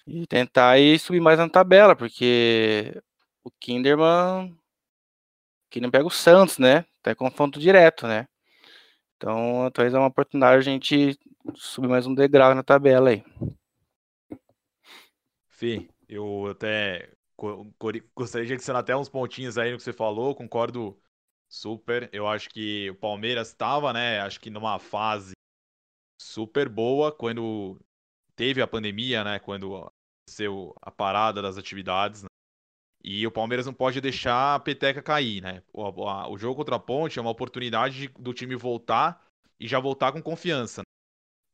E 0.06 0.26
tentar 0.26 0.70
aí 0.70 0.98
subir 0.98 1.20
mais 1.20 1.38
na 1.38 1.48
tabela, 1.48 1.94
porque 1.96 3.00
o 3.44 3.50
Kinderman 3.60 4.56
que 5.72 5.80
não 5.80 5.90
pega 5.90 6.06
o 6.06 6.10
Santos, 6.10 6.58
né? 6.58 6.84
Em 7.06 7.14
confronto 7.14 7.58
direto, 7.58 8.06
né? 8.06 8.28
Então, 9.16 9.70
talvez 9.72 9.94
é 9.94 9.98
uma 9.98 10.08
oportunidade 10.08 10.58
a 10.58 10.60
gente 10.60 11.18
subir 11.54 11.88
mais 11.88 12.06
um 12.06 12.14
degrau 12.14 12.54
na 12.54 12.62
tabela 12.62 13.08
aí. 13.08 13.24
Fih, 15.48 15.88
eu 16.06 16.48
até 16.50 17.10
gostaria 18.14 18.46
de 18.46 18.52
adicionar 18.52 18.80
até 18.80 18.94
uns 18.94 19.08
pontinhos 19.08 19.56
aí 19.56 19.72
no 19.72 19.78
que 19.78 19.82
você 19.82 19.94
falou, 19.94 20.34
concordo 20.34 21.00
super. 21.48 22.10
Eu 22.12 22.28
acho 22.28 22.50
que 22.50 22.90
o 22.90 22.94
Palmeiras 22.96 23.48
estava, 23.48 23.94
né? 23.94 24.20
Acho 24.20 24.38
que 24.40 24.50
numa 24.50 24.78
fase 24.78 25.32
super 26.20 26.68
boa 26.68 27.10
quando 27.10 27.80
teve 28.36 28.60
a 28.60 28.66
pandemia, 28.66 29.24
né? 29.24 29.38
Quando 29.38 29.76
aconteceu 29.76 30.74
a 30.82 30.90
parada 30.90 31.40
das 31.40 31.56
atividades. 31.56 32.22
Né? 32.24 32.28
E 33.04 33.26
o 33.26 33.30
Palmeiras 33.32 33.66
não 33.66 33.74
pode 33.74 34.00
deixar 34.00 34.54
a 34.54 34.60
peteca 34.60 35.02
cair, 35.02 35.42
né? 35.42 35.62
O, 35.72 36.08
a, 36.08 36.28
o 36.28 36.38
jogo 36.38 36.56
contra 36.56 36.76
a 36.76 36.78
Ponte 36.78 37.18
é 37.18 37.22
uma 37.22 37.30
oportunidade 37.30 37.98
de, 37.98 38.08
do 38.08 38.32
time 38.32 38.54
voltar 38.54 39.24
e 39.58 39.66
já 39.66 39.80
voltar 39.80 40.12
com 40.12 40.22
confiança. 40.22 40.82
Né? 40.82 40.84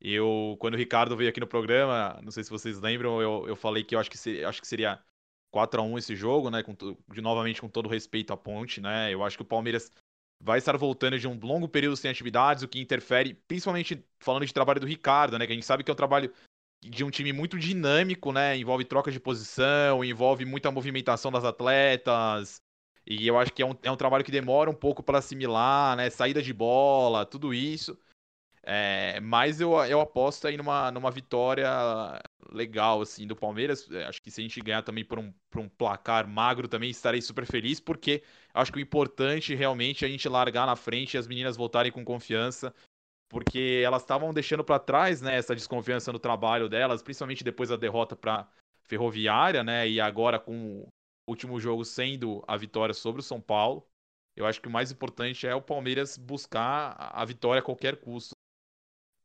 Eu, 0.00 0.57
quando 0.61 0.75
o 0.75 0.76
Ricardo 0.76 1.17
veio 1.17 1.31
aqui 1.31 1.40
no 1.40 1.47
programa, 1.47 2.21
não 2.23 2.31
sei 2.31 2.45
se 2.45 2.50
vocês 2.50 2.78
lembram, 2.81 3.21
eu, 3.21 3.49
eu 3.49 3.57
falei 3.57 3.83
que 3.83 3.95
eu 3.95 3.99
acho 3.99 4.11
que, 4.11 4.19
se, 4.19 4.45
acho 4.45 4.61
que 4.61 4.69
seria 4.69 5.02
4 5.50 5.81
a 5.81 5.85
1 5.85 5.99
esse 5.99 6.14
jogo, 6.14 6.50
né? 6.50 6.62
Com, 6.62 6.75
de, 6.75 7.21
novamente 7.21 7.61
com 7.61 7.69
todo 7.69 7.88
respeito 7.88 8.33
à 8.33 8.37
Ponte, 8.37 8.81
né? 8.81 9.12
Eu 9.12 9.25
acho 9.25 9.37
que 9.37 9.43
o 9.43 9.47
Palmeiras 9.47 9.90
vai 10.40 10.59
estar 10.59 10.76
voltando 10.76 11.19
de 11.19 11.26
um 11.26 11.38
longo 11.40 11.69
período 11.69 11.97
sem 11.97 12.11
atividades, 12.11 12.62
o 12.62 12.69
que 12.69 12.78
interfere, 12.78 13.35
principalmente 13.49 14.05
falando 14.21 14.47
de 14.47 14.55
trabalho 14.55 14.81
do 14.81 14.87
Ricardo, 14.87 15.38
né? 15.38 15.47
Que 15.47 15.52
a 15.52 15.55
gente 15.55 15.67
sabe 15.67 15.83
que 15.83 15.90
é 15.90 15.95
um 15.95 15.97
trabalho 15.97 16.33
de 16.82 17.04
um 17.04 17.11
time 17.11 17.32
muito 17.32 17.58
dinâmico, 17.58 18.32
né? 18.32 18.56
Envolve 18.56 18.85
troca 18.85 19.11
de 19.11 19.20
posição, 19.20 20.04
envolve 20.04 20.44
muita 20.44 20.70
movimentação 20.70 21.30
das 21.30 21.44
atletas. 21.44 22.62
E 23.06 23.26
eu 23.26 23.38
acho 23.38 23.52
que 23.52 23.62
é 23.62 23.66
um, 23.66 23.75
é 23.82 23.90
um 23.90 23.97
trabalho 23.97 24.25
que 24.25 24.30
demora 24.30 24.70
um 24.70 24.75
pouco 24.75 25.02
para 25.02 25.18
assimilar, 25.18 25.97
né? 25.97 26.11
Saída 26.11 26.42
de 26.42 26.52
bola, 26.52 27.25
tudo 27.26 27.54
isso. 27.54 27.99
É, 28.62 29.18
mas 29.20 29.61
eu, 29.61 29.73
eu 29.87 30.00
aposto 30.00 30.47
aí 30.47 30.56
numa, 30.56 30.90
numa 30.90 31.11
vitória 31.11 31.68
legal, 32.52 33.00
assim, 33.00 33.26
do 33.26 33.35
Palmeiras. 33.35 33.90
É, 33.90 34.04
acho 34.04 34.20
que 34.20 34.30
se 34.30 34.40
a 34.40 34.42
gente 34.42 34.61
ganhar 34.61 34.82
também 34.82 35.04
por 35.04 35.18
um, 35.18 35.32
por 35.50 35.61
um 35.61 35.68
placar 35.68 36.28
magro, 36.28 36.68
também 36.68 36.90
estarei 36.90 37.23
super 37.23 37.47
feliz, 37.47 37.80
porque 37.80 38.23
acho 38.52 38.73
que 38.73 38.78
o 38.78 38.80
importante 38.82 39.54
realmente 39.54 40.04
é 40.04 40.08
a 40.08 40.11
gente 40.11 40.28
largar 40.28 40.66
na 40.66 40.76
frente 40.76 41.14
e 41.14 41.18
as 41.18 41.26
meninas 41.26 41.56
voltarem 41.56 41.90
com 41.92 42.04
confiança, 42.04 42.75
porque 43.28 43.82
elas 43.85 44.02
estavam 44.02 44.32
deixando 44.32 44.64
para 44.64 44.78
trás, 44.78 45.20
né, 45.20 45.37
essa 45.37 45.54
desconfiança 45.54 46.12
no 46.12 46.18
trabalho 46.18 46.68
delas, 46.68 47.02
principalmente 47.02 47.44
depois 47.44 47.68
da 47.68 47.76
derrota 47.76 48.16
para 48.16 48.49
Ferroviária, 48.85 49.62
né, 49.62 49.88
e 49.88 50.00
agora 50.00 50.38
com 50.38 50.82
o 50.82 50.88
último 51.28 51.61
jogo 51.61 51.85
sendo 51.85 52.42
a 52.49 52.56
vitória 52.56 52.94
sobre 52.94 53.20
o 53.20 53.25
São 53.25 53.40
Paulo. 53.40 53.87
Eu 54.35 54.47
acho 54.47 54.61
que 54.61 54.68
o 54.68 54.70
mais 54.70 54.90
importante 54.90 55.47
é 55.47 55.54
o 55.54 55.61
Palmeiras 55.61 56.16
buscar 56.16 56.97
a 56.99 57.25
vitória 57.25 57.61
a 57.61 57.64
qualquer 57.64 58.00
custo. 58.00 58.35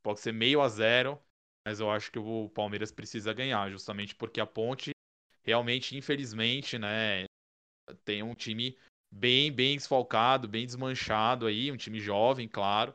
Pode 0.01 0.19
ser 0.19 0.33
meio 0.33 0.59
a 0.59 0.67
zero, 0.67 1.17
mas 1.65 1.79
eu 1.79 1.89
acho 1.89 2.11
que 2.11 2.19
o 2.19 2.49
Palmeiras 2.49 2.91
precisa 2.91 3.31
ganhar, 3.31 3.69
justamente 3.69 4.15
porque 4.15 4.41
a 4.41 4.45
Ponte 4.45 4.91
realmente, 5.43 5.95
infelizmente, 5.95 6.77
né, 6.77 7.25
tem 8.03 8.21
um 8.21 8.33
time 8.33 8.77
bem, 9.11 9.51
bem 9.51 9.77
desfalcado, 9.77 10.47
bem 10.47 10.65
desmanchado 10.65 11.45
aí, 11.45 11.71
um 11.71 11.77
time 11.77 11.99
jovem, 11.99 12.47
claro, 12.47 12.93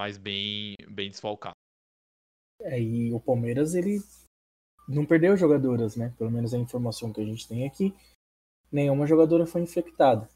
mas 0.00 0.16
bem, 0.16 0.74
bem 0.88 1.10
desfalcado. 1.10 1.52
É, 2.62 2.80
e 2.80 3.12
o 3.12 3.20
Palmeiras, 3.20 3.74
ele 3.74 3.98
não 4.88 5.04
perdeu 5.04 5.36
jogadoras, 5.36 5.94
né? 5.94 6.14
Pelo 6.16 6.30
menos 6.30 6.54
a 6.54 6.58
informação 6.58 7.12
que 7.12 7.20
a 7.20 7.24
gente 7.24 7.46
tem 7.46 7.66
aqui, 7.66 7.94
nenhuma 8.72 9.06
jogadora 9.06 9.46
foi 9.46 9.60
infectada. 9.60 10.26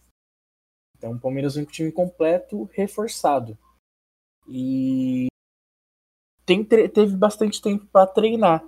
Então 0.99 1.13
o 1.13 1.19
Palmeiras 1.19 1.55
vem 1.55 1.65
com 1.65 1.71
o 1.71 1.73
time 1.73 1.91
completo, 1.91 2.65
reforçado. 2.75 3.57
E 4.47 5.29
tem, 6.45 6.63
teve 6.63 7.17
bastante 7.17 7.63
tempo 7.63 7.87
para 7.87 8.07
treinar. 8.07 8.63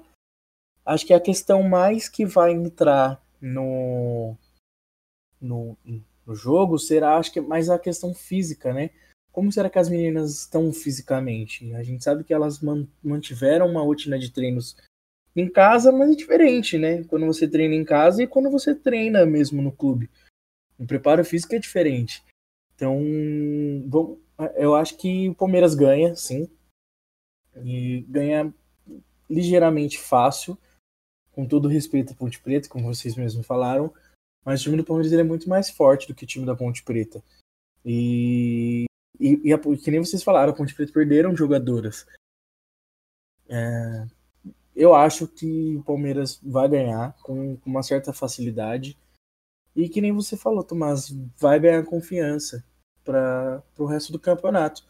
Acho 0.83 1.05
que 1.05 1.13
a 1.13 1.21
questão 1.21 1.63
mais 1.63 2.09
que 2.09 2.25
vai 2.25 2.53
entrar 2.53 3.23
no, 3.39 4.35
no, 5.39 5.77
no 6.25 6.35
jogo 6.35 6.79
será, 6.79 7.19
acho 7.19 7.35
que 7.35 7.41
mais 7.43 7.69
a 7.69 7.79
questão 7.79 8.15
física, 8.15 8.73
né? 8.73 8.89
Como 9.37 9.53
será 9.53 9.69
que 9.69 9.79
as 9.79 9.91
meninas 9.91 10.41
estão 10.41 10.73
fisicamente? 10.73 11.75
A 11.75 11.83
gente 11.83 12.03
sabe 12.03 12.25
que 12.25 12.33
elas 12.33 12.59
mantiveram 13.05 13.69
uma 13.69 13.83
rotina 13.83 14.19
de 14.19 14.33
treinos 14.33 14.75
em 15.37 15.47
casa, 15.47 15.93
mas 15.93 16.11
é 16.11 16.15
diferente, 16.15 16.79
né? 16.79 17.05
Quando 17.05 17.27
você 17.27 17.47
treina 17.47 17.75
em 17.75 17.85
casa 17.85 18.23
e 18.23 18.27
quando 18.27 18.51
você 18.51 18.75
treina 18.75 19.27
mesmo 19.27 19.61
no 19.61 19.71
clube. 19.71 20.09
O 20.79 20.87
preparo 20.87 21.23
físico 21.23 21.55
é 21.55 21.59
diferente. 21.59 22.25
Então, 22.75 22.99
bom, 23.85 24.17
eu 24.55 24.75
acho 24.75 24.97
que 24.97 25.29
o 25.29 25.35
Palmeiras 25.35 25.75
ganha, 25.75 26.17
sim. 26.17 26.49
E 27.63 28.07
ganha 28.09 28.51
ligeiramente 29.29 29.99
fácil, 29.99 30.57
com 31.33 31.47
todo 31.47 31.69
respeito 31.69 32.15
à 32.15 32.17
Ponte 32.17 32.41
Preta, 32.41 32.71
como 32.71 32.87
vocês 32.87 33.15
mesmos 33.15 33.47
falaram. 33.47 33.93
Mas 34.43 34.61
o 34.61 34.65
time 34.65 34.79
do 34.79 34.85
Palmeiras 34.85 35.13
é 35.13 35.23
muito 35.23 35.47
mais 35.47 35.69
forte 35.69 36.09
do 36.09 36.15
que 36.15 36.25
o 36.25 36.27
time 36.27 36.47
da 36.47 36.57
Ponte 36.57 36.83
Preta. 36.83 37.23
E, 37.85 38.87
e, 39.21 39.49
e 39.49 39.53
a, 39.53 39.59
que 39.59 39.91
nem 39.91 40.01
vocês 40.01 40.23
falaram, 40.23 40.53
a 40.53 40.57
Ponte 40.57 40.75
Preta 40.75 40.93
perderam 40.93 41.37
jogadoras. 41.37 42.07
É, 43.49 44.07
eu 44.75 44.95
acho 44.95 45.27
que 45.27 45.77
o 45.77 45.83
Palmeiras 45.83 46.41
vai 46.43 46.69
ganhar 46.69 47.17
com, 47.23 47.57
com, 47.57 47.71
uma 47.71 47.83
certa 47.83 48.13
facilidade. 48.13 48.99
E 49.75 49.89
que 49.89 50.01
nem 50.01 50.13
você 50.13 50.37
falou, 50.37 50.63
Tomás, 50.65 51.11
vai 51.39 51.59
ganhar 51.59 51.85
confiança. 51.85 52.65
para 53.05 53.63
o 53.79 53.87
resto 53.87 54.13
do 54.13 54.19
campeonato. 54.19 54.85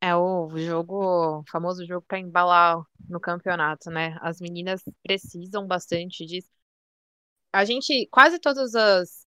É 0.00 0.14
o 0.14 0.48
jogo, 0.56 1.40
o 1.40 1.44
famoso 1.50 1.84
jogo 1.86 2.04
para 2.06 2.18
embalar 2.18 2.84
no 3.08 3.18
campeonato, 3.18 3.90
né? 3.90 4.18
As 4.20 4.40
meninas 4.40 4.82
precisam 5.02 5.66
bastante 5.66 6.24
disso. 6.26 6.50
A 7.52 7.64
gente, 7.64 8.06
quase 8.10 8.38
todas 8.38 8.74
as 8.74 9.25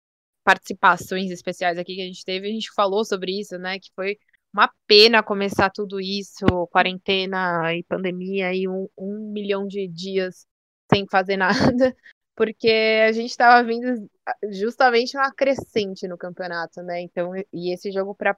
participações 0.48 1.30
especiais 1.30 1.78
aqui 1.78 1.96
que 1.96 2.02
a 2.02 2.06
gente 2.06 2.24
teve, 2.24 2.48
a 2.48 2.52
gente 2.52 2.72
falou 2.74 3.04
sobre 3.04 3.38
isso, 3.38 3.58
né? 3.58 3.78
Que 3.80 3.92
foi 3.94 4.18
uma 4.54 4.72
pena 4.88 5.22
começar 5.22 5.70
tudo 5.70 6.00
isso, 6.00 6.46
quarentena 6.72 7.74
e 7.76 7.84
pandemia 7.84 8.54
e 8.56 8.66
um, 8.66 8.88
um 8.98 9.30
milhão 9.34 9.68
de 9.68 9.90
dias 9.90 10.48
sem 10.90 11.06
fazer 11.06 11.36
nada, 11.84 11.94
porque 12.34 12.70
a 13.06 13.12
gente 13.12 13.30
estava 13.30 13.62
vindo 13.68 14.10
justamente 14.54 15.18
uma 15.18 15.34
crescente 15.34 16.08
no 16.08 16.18
campeonato, 16.18 16.82
né? 16.82 17.02
Então, 17.02 17.34
e 17.52 17.74
esse 17.74 17.92
jogo 17.92 18.16
para 18.16 18.38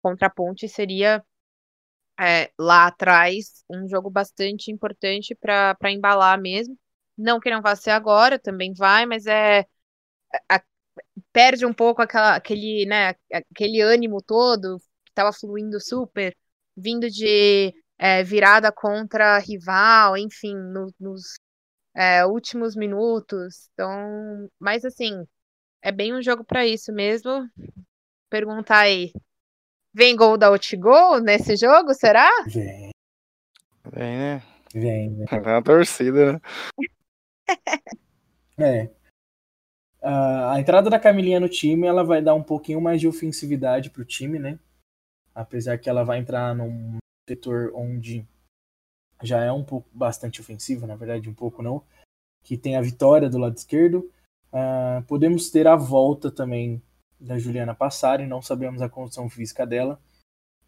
contra 0.00 0.28
a 0.28 0.30
Ponte 0.30 0.66
seria 0.66 1.22
é, 2.18 2.50
lá 2.58 2.86
atrás 2.86 3.64
um 3.68 3.86
jogo 3.86 4.08
bastante 4.08 4.70
importante 4.72 5.34
para 5.34 5.76
embalar 5.92 6.40
mesmo. 6.40 6.74
Não 7.18 7.38
que 7.38 7.50
não 7.50 7.60
vá 7.60 7.76
ser 7.76 7.90
agora, 7.90 8.38
também 8.38 8.72
vai, 8.72 9.04
mas 9.04 9.26
é 9.26 9.66
a, 10.48 10.62
perde 11.32 11.66
um 11.66 11.72
pouco 11.72 12.02
aquela, 12.02 12.36
aquele, 12.36 12.86
né, 12.86 13.14
aquele 13.32 13.80
ânimo 13.80 14.22
todo 14.22 14.78
que 15.04 15.10
estava 15.10 15.32
fluindo 15.32 15.80
super, 15.80 16.36
vindo 16.76 17.08
de 17.10 17.74
é, 17.98 18.22
virada 18.22 18.72
contra 18.72 19.38
rival, 19.38 20.16
enfim, 20.16 20.54
no, 20.54 20.92
nos 20.98 21.34
é, 21.94 22.24
últimos 22.26 22.76
minutos. 22.76 23.68
Então, 23.74 24.48
mas 24.58 24.84
assim, 24.84 25.24
é 25.82 25.92
bem 25.92 26.14
um 26.14 26.22
jogo 26.22 26.44
para 26.44 26.66
isso 26.66 26.92
mesmo. 26.92 27.48
Perguntar 28.30 28.80
aí, 28.80 29.12
Vem 29.92 30.14
gol 30.14 30.38
da 30.38 30.50
Outigol 30.50 31.20
nesse 31.20 31.56
jogo, 31.56 31.92
será? 31.94 32.28
Vem. 32.46 32.90
Vem, 33.92 34.18
né? 34.18 34.42
Vem, 34.72 35.16
vem. 35.16 35.26
Tá 35.26 35.38
uma 35.38 35.62
torcida, 35.62 36.34
né? 36.34 36.40
é. 38.60 38.99
A 40.02 40.58
entrada 40.58 40.88
da 40.88 40.98
Camilinha 40.98 41.38
no 41.38 41.48
time, 41.48 41.86
ela 41.86 42.02
vai 42.02 42.22
dar 42.22 42.34
um 42.34 42.42
pouquinho 42.42 42.80
mais 42.80 43.00
de 43.00 43.06
ofensividade 43.06 43.90
pro 43.90 44.04
time, 44.04 44.38
né? 44.38 44.58
Apesar 45.34 45.78
que 45.78 45.90
ela 45.90 46.04
vai 46.04 46.18
entrar 46.18 46.54
num 46.54 46.98
setor 47.28 47.72
onde 47.74 48.26
já 49.22 49.44
é 49.44 49.52
um 49.52 49.62
pouco 49.62 49.88
bastante 49.92 50.40
ofensivo, 50.40 50.86
na 50.86 50.96
verdade, 50.96 51.28
um 51.28 51.34
pouco 51.34 51.62
não, 51.62 51.84
que 52.42 52.56
tem 52.56 52.76
a 52.76 52.80
vitória 52.80 53.28
do 53.28 53.38
lado 53.38 53.56
esquerdo. 53.56 54.10
Uh, 54.52 55.02
podemos 55.06 55.50
ter 55.50 55.66
a 55.66 55.76
volta 55.76 56.30
também 56.30 56.82
da 57.20 57.38
Juliana 57.38 57.74
Passari, 57.74 58.26
não 58.26 58.40
sabemos 58.40 58.80
a 58.80 58.88
condição 58.88 59.28
física 59.28 59.66
dela, 59.66 60.00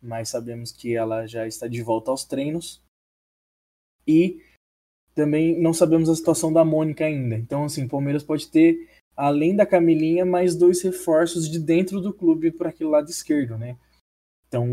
mas 0.00 0.28
sabemos 0.28 0.70
que 0.70 0.94
ela 0.94 1.26
já 1.26 1.46
está 1.46 1.66
de 1.66 1.82
volta 1.82 2.10
aos 2.10 2.24
treinos. 2.24 2.82
E 4.06 4.42
também 5.14 5.60
não 5.60 5.72
sabemos 5.72 6.08
a 6.08 6.14
situação 6.14 6.52
da 6.52 6.64
Mônica 6.64 7.04
ainda. 7.04 7.36
Então, 7.36 7.64
assim, 7.64 7.84
o 7.84 7.88
Palmeiras 7.88 8.22
pode 8.22 8.48
ter, 8.48 8.88
além 9.16 9.54
da 9.54 9.66
Camilinha, 9.66 10.24
mais 10.24 10.56
dois 10.56 10.82
reforços 10.82 11.48
de 11.48 11.58
dentro 11.58 12.00
do 12.00 12.12
clube 12.12 12.50
para 12.50 12.70
aquele 12.70 12.90
lado 12.90 13.10
esquerdo, 13.10 13.58
né? 13.58 13.76
Então, 14.48 14.66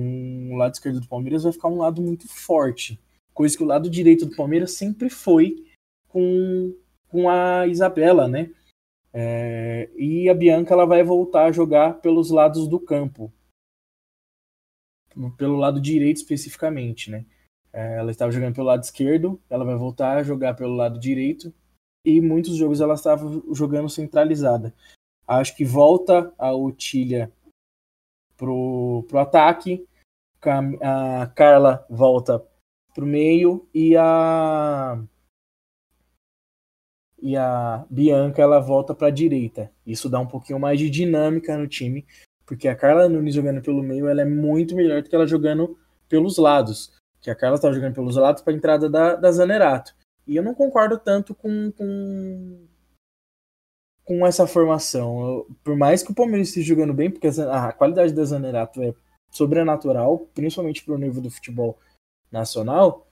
o 0.51 0.55
lado 0.55 0.73
esquerdo 0.73 0.99
do 0.99 1.07
Palmeiras 1.07 1.43
vai 1.43 1.53
ficar 1.53 1.69
um 1.69 1.77
lado 1.77 2.01
muito 2.01 2.27
forte. 2.27 2.99
Coisa 3.33 3.55
que 3.55 3.63
o 3.63 3.67
lado 3.67 3.89
direito 3.89 4.25
do 4.25 4.35
Palmeiras 4.35 4.71
sempre 4.73 5.09
foi 5.09 5.65
com, 6.09 6.75
com 7.07 7.29
a 7.29 7.65
Isabela, 7.67 8.27
né? 8.27 8.51
É, 9.13 9.89
e 9.95 10.29
a 10.29 10.33
Bianca 10.33 10.73
ela 10.73 10.85
vai 10.85 11.03
voltar 11.03 11.45
a 11.45 11.51
jogar 11.51 12.01
pelos 12.01 12.29
lados 12.29 12.67
do 12.67 12.79
campo, 12.79 13.31
pelo 15.37 15.55
lado 15.55 15.81
direito 15.81 16.17
especificamente, 16.17 17.09
né? 17.09 17.25
É, 17.71 17.97
ela 17.97 18.11
estava 18.11 18.31
jogando 18.31 18.55
pelo 18.55 18.67
lado 18.67 18.83
esquerdo, 18.83 19.39
ela 19.49 19.63
vai 19.63 19.75
voltar 19.75 20.17
a 20.17 20.23
jogar 20.23 20.55
pelo 20.55 20.75
lado 20.75 20.99
direito 20.99 21.53
e 22.03 22.21
muitos 22.21 22.55
jogos 22.55 22.81
ela 22.81 22.93
estava 22.93 23.27
jogando 23.51 23.89
centralizada. 23.89 24.73
Acho 25.27 25.55
que 25.55 25.63
volta 25.63 26.33
a 26.37 26.53
Otília 26.53 27.31
pro, 28.35 29.05
pro 29.07 29.19
ataque, 29.19 29.85
a 30.81 31.27
Carla 31.35 31.85
volta 31.89 32.43
pro 32.93 33.05
meio 33.05 33.67
e 33.73 33.95
a 33.95 35.01
e 37.21 37.35
a 37.35 37.85
Bianca 37.89 38.41
ela 38.41 38.59
volta 38.59 38.95
para 38.95 39.07
a 39.07 39.11
direita. 39.11 39.71
Isso 39.85 40.09
dá 40.09 40.19
um 40.19 40.25
pouquinho 40.25 40.59
mais 40.59 40.79
de 40.79 40.89
dinâmica 40.89 41.57
no 41.57 41.67
time, 41.67 42.05
porque 42.45 42.67
a 42.67 42.75
Carla 42.75 43.09
Nunes 43.09 43.35
jogando 43.35 43.61
pelo 43.61 43.83
meio 43.83 44.07
ela 44.07 44.21
é 44.21 44.25
muito 44.25 44.75
melhor 44.75 45.01
do 45.01 45.09
que 45.09 45.15
ela 45.15 45.27
jogando 45.27 45.77
pelos 46.07 46.37
lados. 46.37 46.93
Que 47.21 47.29
a 47.29 47.35
Carla 47.35 47.55
estava 47.55 47.73
jogando 47.73 47.93
pelos 47.93 48.15
lados 48.15 48.41
para 48.41 48.53
a 48.53 48.55
entrada 48.55 48.89
da, 48.89 49.15
da 49.15 49.31
Zanerato. 49.31 49.93
E 50.29 50.35
eu 50.35 50.43
não 50.43 50.53
concordo 50.53 50.99
tanto 50.99 51.33
com, 51.33 51.71
com, 51.71 52.67
com 54.05 54.27
essa 54.27 54.45
formação. 54.45 55.27
Eu, 55.27 55.57
por 55.63 55.75
mais 55.75 56.03
que 56.03 56.11
o 56.11 56.15
Palmeiras 56.15 56.49
esteja 56.49 56.67
jogando 56.67 56.93
bem, 56.93 57.09
porque 57.09 57.27
a, 57.27 57.69
a 57.69 57.73
qualidade 57.73 58.13
da 58.13 58.23
Zanerato 58.23 58.81
é 58.81 58.93
sobrenatural, 59.31 60.19
principalmente 60.35 60.85
para 60.85 60.93
o 60.93 60.97
nível 60.97 61.21
do 61.21 61.31
futebol 61.31 61.79
nacional, 62.31 63.09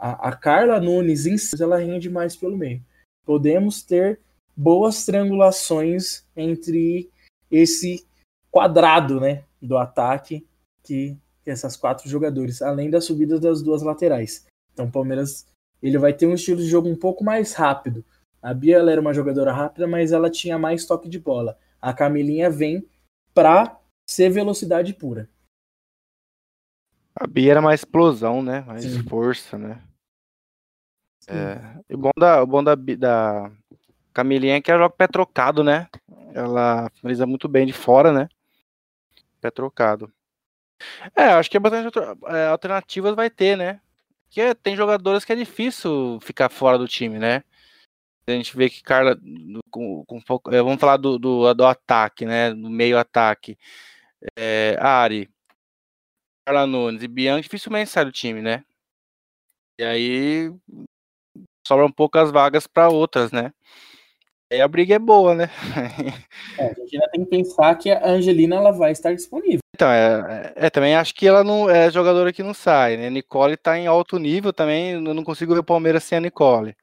A, 0.00 0.30
a 0.30 0.36
Carla 0.36 0.80
Nunes 0.80 1.26
em 1.26 1.36
si, 1.36 1.62
ela 1.62 1.76
rende 1.76 2.08
mais 2.08 2.34
pelo 2.34 2.56
meio. 2.56 2.82
Podemos 3.24 3.82
ter 3.82 4.18
boas 4.56 5.04
triangulações 5.04 6.26
entre 6.34 7.10
esse 7.50 8.06
quadrado, 8.50 9.20
né, 9.20 9.44
do 9.60 9.76
ataque 9.76 10.46
que, 10.82 11.18
essas 11.46 11.76
quatro 11.76 12.08
jogadores, 12.08 12.62
além 12.62 12.90
das 12.90 13.04
subidas 13.04 13.40
das 13.40 13.62
duas 13.62 13.82
laterais. 13.82 14.46
Então, 14.72 14.86
o 14.86 14.90
Palmeiras 14.90 15.46
ele 15.82 15.98
vai 15.98 16.12
ter 16.12 16.26
um 16.26 16.34
estilo 16.34 16.58
de 16.58 16.68
jogo 16.68 16.88
um 16.88 16.96
pouco 16.96 17.24
mais 17.24 17.54
rápido. 17.54 18.04
A 18.42 18.54
Bia 18.54 18.78
era 18.78 19.00
uma 19.00 19.14
jogadora 19.14 19.52
rápida, 19.52 19.86
mas 19.86 20.12
ela 20.12 20.30
tinha 20.30 20.58
mais 20.58 20.86
toque 20.86 21.08
de 21.08 21.18
bola. 21.18 21.58
A 21.80 21.92
Camilinha 21.92 22.50
vem 22.50 22.86
para 23.34 23.78
ser 24.08 24.30
velocidade 24.30 24.92
pura. 24.94 25.28
A 27.14 27.26
Bia 27.26 27.52
era 27.52 27.62
mais 27.62 27.80
explosão, 27.80 28.42
né? 28.42 28.62
Mais 28.62 28.82
Sim. 28.82 29.02
força, 29.04 29.58
né? 29.58 29.82
É, 31.28 31.94
o 31.94 31.98
bom 31.98 32.10
da, 32.18 32.42
o 32.42 32.46
bom 32.46 32.64
da, 32.64 32.74
da 32.74 33.52
Camilinha 34.12 34.56
é 34.56 34.60
que 34.60 34.70
ela 34.70 34.80
joga 34.80 34.94
pé 34.96 35.06
trocado, 35.06 35.62
né? 35.62 35.88
Ela 36.34 36.90
finaliza 36.94 37.26
muito 37.26 37.48
bem 37.48 37.66
de 37.66 37.72
fora, 37.72 38.12
né? 38.12 38.28
Pé 39.40 39.50
trocado. 39.50 40.12
É, 41.16 41.24
acho 41.24 41.50
que 41.50 41.56
é 41.56 41.60
bastante 41.60 41.98
alternativas 42.50 43.14
vai 43.14 43.30
ter, 43.30 43.56
né? 43.56 43.80
Porque 44.24 44.54
tem 44.54 44.76
jogadores 44.76 45.24
que 45.24 45.32
é 45.32 45.36
difícil 45.36 46.18
ficar 46.22 46.48
fora 46.48 46.78
do 46.78 46.86
time, 46.86 47.18
né? 47.18 47.42
A 48.26 48.32
gente 48.32 48.56
vê 48.56 48.70
que 48.70 48.82
Carla, 48.82 49.18
com, 49.70 50.04
com 50.04 50.20
é, 50.52 50.62
vamos 50.62 50.80
falar 50.80 50.96
do, 50.96 51.18
do, 51.18 51.52
do, 51.52 51.66
ataque, 51.66 52.24
né? 52.24 52.54
Do 52.54 52.70
meio 52.70 52.96
ataque. 52.96 53.58
É, 54.36 54.76
Ari, 54.78 55.28
Carla 56.46 56.66
Nunes 56.66 57.02
e 57.02 57.08
Bianchi 57.08 57.42
dificilmente 57.42 57.90
sai 57.90 58.04
do 58.04 58.12
time, 58.12 58.40
né? 58.40 58.64
E 59.78 59.84
aí 59.84 60.52
sobram 61.66 61.90
poucas 61.90 62.30
vagas 62.30 62.66
para 62.66 62.88
outras, 62.88 63.32
né? 63.32 63.52
Aí 64.52 64.60
a 64.60 64.68
briga 64.68 64.96
é 64.96 64.98
boa, 64.98 65.34
né? 65.34 65.48
é, 66.58 66.66
a 66.66 66.74
gente 66.74 66.96
ainda 66.96 67.08
tem 67.12 67.24
que 67.24 67.30
pensar 67.30 67.74
que 67.76 67.90
a 67.90 68.08
Angelina 68.08 68.56
ela 68.56 68.72
vai 68.72 68.92
estar 68.92 69.14
disponível. 69.14 69.59
Então, 69.74 69.90
é, 69.90 70.52
é, 70.56 70.66
é, 70.66 70.70
também 70.70 70.94
acho 70.94 71.14
que 71.14 71.26
ela 71.26 71.44
não 71.44 71.70
é 71.70 71.90
jogadora 71.90 72.32
que 72.32 72.42
não 72.42 72.52
sai, 72.52 72.96
né? 72.96 73.08
Nicole 73.08 73.56
tá 73.56 73.78
em 73.78 73.86
alto 73.86 74.18
nível 74.18 74.52
também, 74.52 74.92
eu 74.92 75.00
não 75.14 75.24
consigo 75.24 75.54
ver 75.54 75.60
o 75.60 75.64
Palmeiras 75.64 76.04
sem 76.04 76.18
a 76.18 76.20
Nicole. 76.20 76.76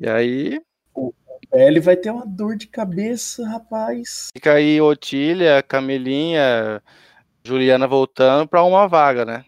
E 0.00 0.08
aí. 0.08 0.60
O 0.94 1.12
vai 1.82 1.96
ter 1.96 2.10
uma 2.10 2.26
dor 2.26 2.56
de 2.56 2.66
cabeça, 2.66 3.46
rapaz. 3.46 4.28
Fica 4.34 4.54
aí 4.54 4.80
Otília, 4.80 5.62
Camelinha, 5.62 6.82
Juliana 7.44 7.86
voltando 7.86 8.48
para 8.48 8.64
uma 8.64 8.88
vaga, 8.88 9.24
né? 9.24 9.44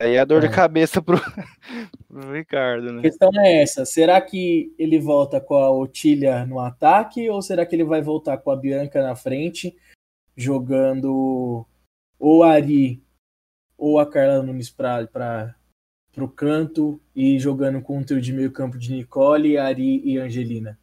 Aí 0.00 0.14
é 0.14 0.20
a 0.20 0.24
dor 0.24 0.44
é. 0.44 0.46
de 0.46 0.54
cabeça 0.54 1.02
pro, 1.02 1.18
pro 2.08 2.32
Ricardo, 2.32 2.92
né? 2.92 3.00
A 3.00 3.02
questão 3.02 3.30
é 3.34 3.62
essa: 3.62 3.84
será 3.84 4.20
que 4.20 4.72
ele 4.78 4.98
volta 5.00 5.40
com 5.40 5.56
a 5.56 5.70
Otília 5.70 6.46
no 6.46 6.60
ataque 6.60 7.28
ou 7.28 7.42
será 7.42 7.66
que 7.66 7.74
ele 7.74 7.84
vai 7.84 8.00
voltar 8.00 8.38
com 8.38 8.52
a 8.52 8.56
Bianca 8.56 9.02
na 9.02 9.16
frente, 9.16 9.76
jogando 10.38 11.66
ou 12.18 12.44
a 12.44 12.52
Ari 12.52 13.02
ou 13.76 13.98
a 13.98 14.06
Carla 14.08 14.42
Nunes 14.42 14.70
para 14.70 15.54
o 16.16 16.28
canto 16.28 17.00
e 17.14 17.38
jogando 17.38 17.82
com 17.82 17.98
um 17.98 18.04
trio 18.04 18.20
de 18.20 18.32
meio 18.32 18.52
campo 18.52 18.78
de 18.78 18.92
Nicole, 18.92 19.58
Ari 19.58 20.00
e 20.04 20.16
Angelina? 20.16 20.78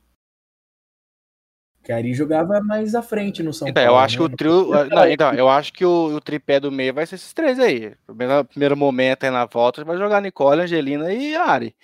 Que 1.83 1.91
a 1.91 1.97
Ari 1.97 2.13
jogava 2.13 2.59
mais 2.61 2.95
à 2.95 3.01
frente 3.01 3.43
no 3.43 3.53
São 3.53 3.67
Então, 3.67 3.83
Paulo. 3.83 3.97
eu 3.97 4.01
acho 4.03 4.21
né? 4.21 4.27
que 4.27 4.33
o 4.33 4.37
trio. 4.37 4.69
Não, 4.89 5.07
então, 5.07 5.33
eu 5.33 5.47
acho 5.47 5.71
que 5.71 5.85
o, 5.85 6.15
o 6.15 6.21
tripé 6.21 6.59
do 6.59 6.71
meio 6.71 6.93
vai 6.93 7.05
ser 7.05 7.15
esses 7.15 7.31
três 7.33 7.59
aí. 7.59 7.95
Primeiro, 8.07 8.43
primeiro 8.45 8.75
momento 8.77 9.23
aí 9.23 9.29
na 9.29 9.45
volta, 9.45 9.83
vai 9.85 9.97
jogar 9.97 10.21
Nicole, 10.21 10.61
Angelina 10.61 11.13
e 11.13 11.35
Ari. 11.35 11.75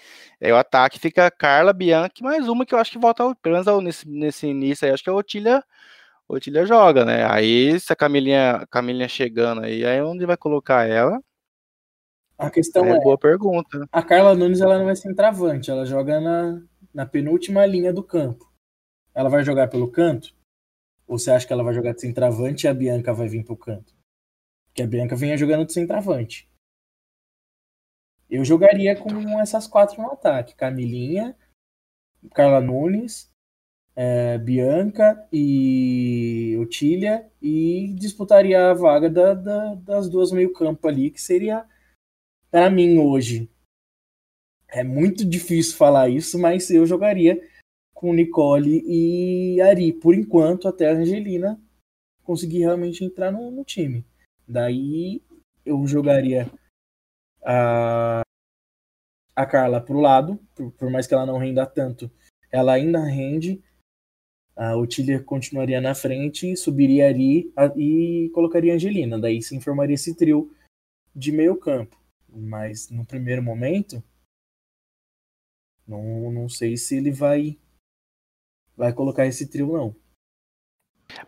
Aí 0.41 0.51
o 0.51 0.57
ataque 0.57 0.97
fica 0.99 1.29
Carla, 1.29 1.71
Bianca 1.71 2.15
e 2.19 2.23
mais 2.23 2.47
uma 2.49 2.65
que 2.65 2.73
eu 2.73 2.79
acho 2.79 2.91
que 2.91 2.97
volta 2.97 3.21
ao- 3.23 3.35
pelo 3.35 3.53
menos 3.53 3.67
ao- 3.67 3.79
nesse, 3.81 4.09
nesse 4.09 4.47
início 4.47 4.87
aí, 4.87 4.93
acho 4.93 5.03
que 5.03 5.09
a 5.09 5.13
Otília, 5.13 5.63
Otília 6.31 6.65
joga, 6.65 7.03
né? 7.03 7.25
Aí 7.29 7.77
se 7.79 7.91
a 7.91 7.95
Camilinha, 7.95 8.65
Camilinha 8.69 9.09
chegando 9.09 9.63
aí, 9.63 9.85
aí 9.85 10.01
onde 10.01 10.25
vai 10.25 10.37
colocar 10.37 10.87
ela? 10.87 11.21
A 12.37 12.49
questão 12.49 12.85
é 12.85 12.97
é, 12.97 12.99
boa 13.01 13.17
pergunta. 13.17 13.85
a 13.91 14.01
Carla 14.01 14.33
Nunes 14.33 14.61
ela 14.61 14.77
não 14.77 14.85
vai 14.85 14.95
ser 14.95 15.13
travante, 15.13 15.69
ela 15.69 15.85
joga 15.85 16.21
na, 16.21 16.61
na 16.93 17.05
penúltima 17.05 17.65
linha 17.65 17.91
do 17.93 18.01
campo. 18.01 18.49
Ela 19.13 19.29
vai 19.29 19.43
jogar 19.43 19.67
pelo 19.67 19.91
canto? 19.91 20.33
Ou 21.05 21.19
você 21.19 21.31
acha 21.31 21.45
que 21.45 21.51
ela 21.51 21.63
vai 21.63 21.73
jogar 21.73 21.93
de 21.93 22.01
centroavante 22.01 22.65
e 22.65 22.69
a 22.69 22.73
Bianca 22.73 23.13
vai 23.13 23.27
vir 23.27 23.43
pro 23.43 23.57
canto? 23.57 23.93
Porque 24.67 24.81
a 24.81 24.87
Bianca 24.87 25.15
vinha 25.15 25.37
jogando 25.37 25.65
de 25.65 25.73
centroavante. 25.73 26.49
Eu 28.29 28.45
jogaria 28.45 28.95
com 28.95 29.37
essas 29.41 29.67
quatro 29.67 30.01
no 30.01 30.09
ataque: 30.11 30.55
Camilinha, 30.55 31.35
Carla 32.33 32.61
Nunes, 32.61 33.30
eh, 33.95 34.37
Bianca 34.37 35.27
e 35.31 36.57
Otília, 36.61 37.29
e 37.41 37.93
disputaria 37.97 38.71
a 38.71 38.73
vaga 38.73 39.09
da- 39.09 39.33
da- 39.33 39.75
das 39.75 40.09
duas 40.09 40.31
meio-campo 40.31 40.87
ali, 40.87 41.11
que 41.11 41.21
seria, 41.21 41.65
para 42.49 42.69
mim, 42.69 42.97
hoje. 42.99 43.49
É 44.67 44.83
muito 44.83 45.25
difícil 45.25 45.75
falar 45.75 46.07
isso, 46.09 46.39
mas 46.39 46.69
eu 46.69 46.85
jogaria 46.85 47.41
com 47.93 48.13
Nicole 48.13 48.81
e 48.87 49.59
Ari, 49.61 49.91
por 49.93 50.15
enquanto, 50.15 50.67
até 50.67 50.89
a 50.89 50.93
Angelina 50.93 51.59
conseguir 52.23 52.59
realmente 52.59 53.03
entrar 53.03 53.31
no, 53.31 53.51
no 53.51 53.65
time. 53.65 54.05
Daí 54.47 55.21
eu 55.65 55.85
jogaria 55.85 56.49
a, 57.43 58.21
a 59.35 59.45
Carla 59.45 59.81
pro 59.81 59.99
lado, 59.99 60.39
por, 60.55 60.71
por 60.71 60.89
mais 60.89 61.05
que 61.05 61.13
ela 61.13 61.25
não 61.25 61.37
renda 61.37 61.65
tanto, 61.65 62.09
ela 62.51 62.73
ainda 62.73 62.99
rende. 63.03 63.61
A 64.55 64.75
Otília 64.75 65.21
continuaria 65.23 65.79
na 65.79 65.95
frente, 65.95 66.55
subiria 66.55 67.07
Ari 67.07 67.51
a- 67.55 67.73
e 67.77 68.29
colocaria 68.33 68.73
Angelina. 68.73 69.17
Daí 69.19 69.41
se 69.41 69.55
informaria 69.55 69.95
esse 69.95 70.15
trio 70.15 70.53
de 71.15 71.31
meio 71.31 71.55
campo. 71.57 71.97
Mas 72.29 72.89
no 72.89 73.05
primeiro 73.05 73.41
momento, 73.41 74.03
não, 75.87 76.31
não 76.31 76.49
sei 76.49 76.77
se 76.77 76.97
ele 76.97 77.11
vai 77.11 77.57
vai 78.75 78.93
colocar 78.93 79.25
esse 79.25 79.47
trio, 79.47 79.73
não. 79.73 79.95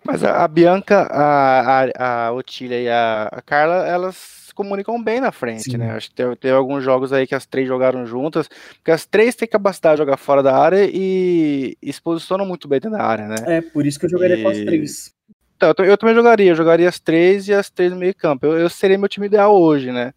Mas 0.04 0.24
a, 0.24 0.44
a 0.44 0.48
Bianca, 0.48 1.04
a, 1.04 1.84
a, 1.84 2.28
a 2.28 2.32
Otília 2.32 2.82
e 2.82 2.90
a, 2.90 3.24
a 3.28 3.42
Carla, 3.42 3.86
elas 3.88 4.43
se 4.54 4.56
comunicam 4.56 5.02
bem 5.04 5.20
na 5.20 5.32
frente, 5.32 5.72
Sim. 5.72 5.78
né? 5.78 5.92
Acho 5.92 6.10
que 6.10 6.16
teve, 6.16 6.36
teve 6.36 6.54
alguns 6.56 6.84
jogos 6.84 7.12
aí 7.12 7.26
que 7.26 7.34
as 7.34 7.46
três 7.46 7.68
jogaram 7.68 8.06
juntas, 8.06 8.48
porque 8.76 8.92
as 8.92 9.06
três 9.06 9.36
têm 9.36 9.48
capacidade 9.48 9.96
de 9.96 10.04
jogar 10.04 10.18
fora 10.18 10.44
da 10.44 10.56
área 10.56 10.88
e, 10.90 11.76
e 11.82 11.92
se 11.92 12.02
posicionam 12.02 12.46
muito 12.46 12.68
bem 12.68 12.80
dentro 12.80 12.98
da 12.98 13.04
área, 13.04 13.28
né? 13.28 13.36
É, 13.48 13.62
por 13.62 13.86
isso 13.86 14.00
que 14.00 14.06
eu 14.06 14.10
jogaria 14.10 14.42
com 14.42 14.50
as 14.50 14.58
E- 14.58 14.66
três. 14.66 15.14
Então, 15.56 15.74
eu, 15.78 15.86
eu 15.86 15.98
também 15.98 16.14
jogaria, 16.16 16.52
eu 16.52 16.56
jogaria 16.56 16.90
as 16.90 17.00
três 17.00 17.48
e 17.48 17.54
as 17.54 17.70
três 17.70 17.92
no 17.92 17.98
meio 17.98 18.14
campo. 18.14 18.46
Eu, 18.46 18.60
eu 18.60 18.70
seria 18.70 18.98
meu 18.98 19.08
time 19.08 19.28
ideal 19.28 19.56
hoje, 19.60 19.92
né? 19.92 20.14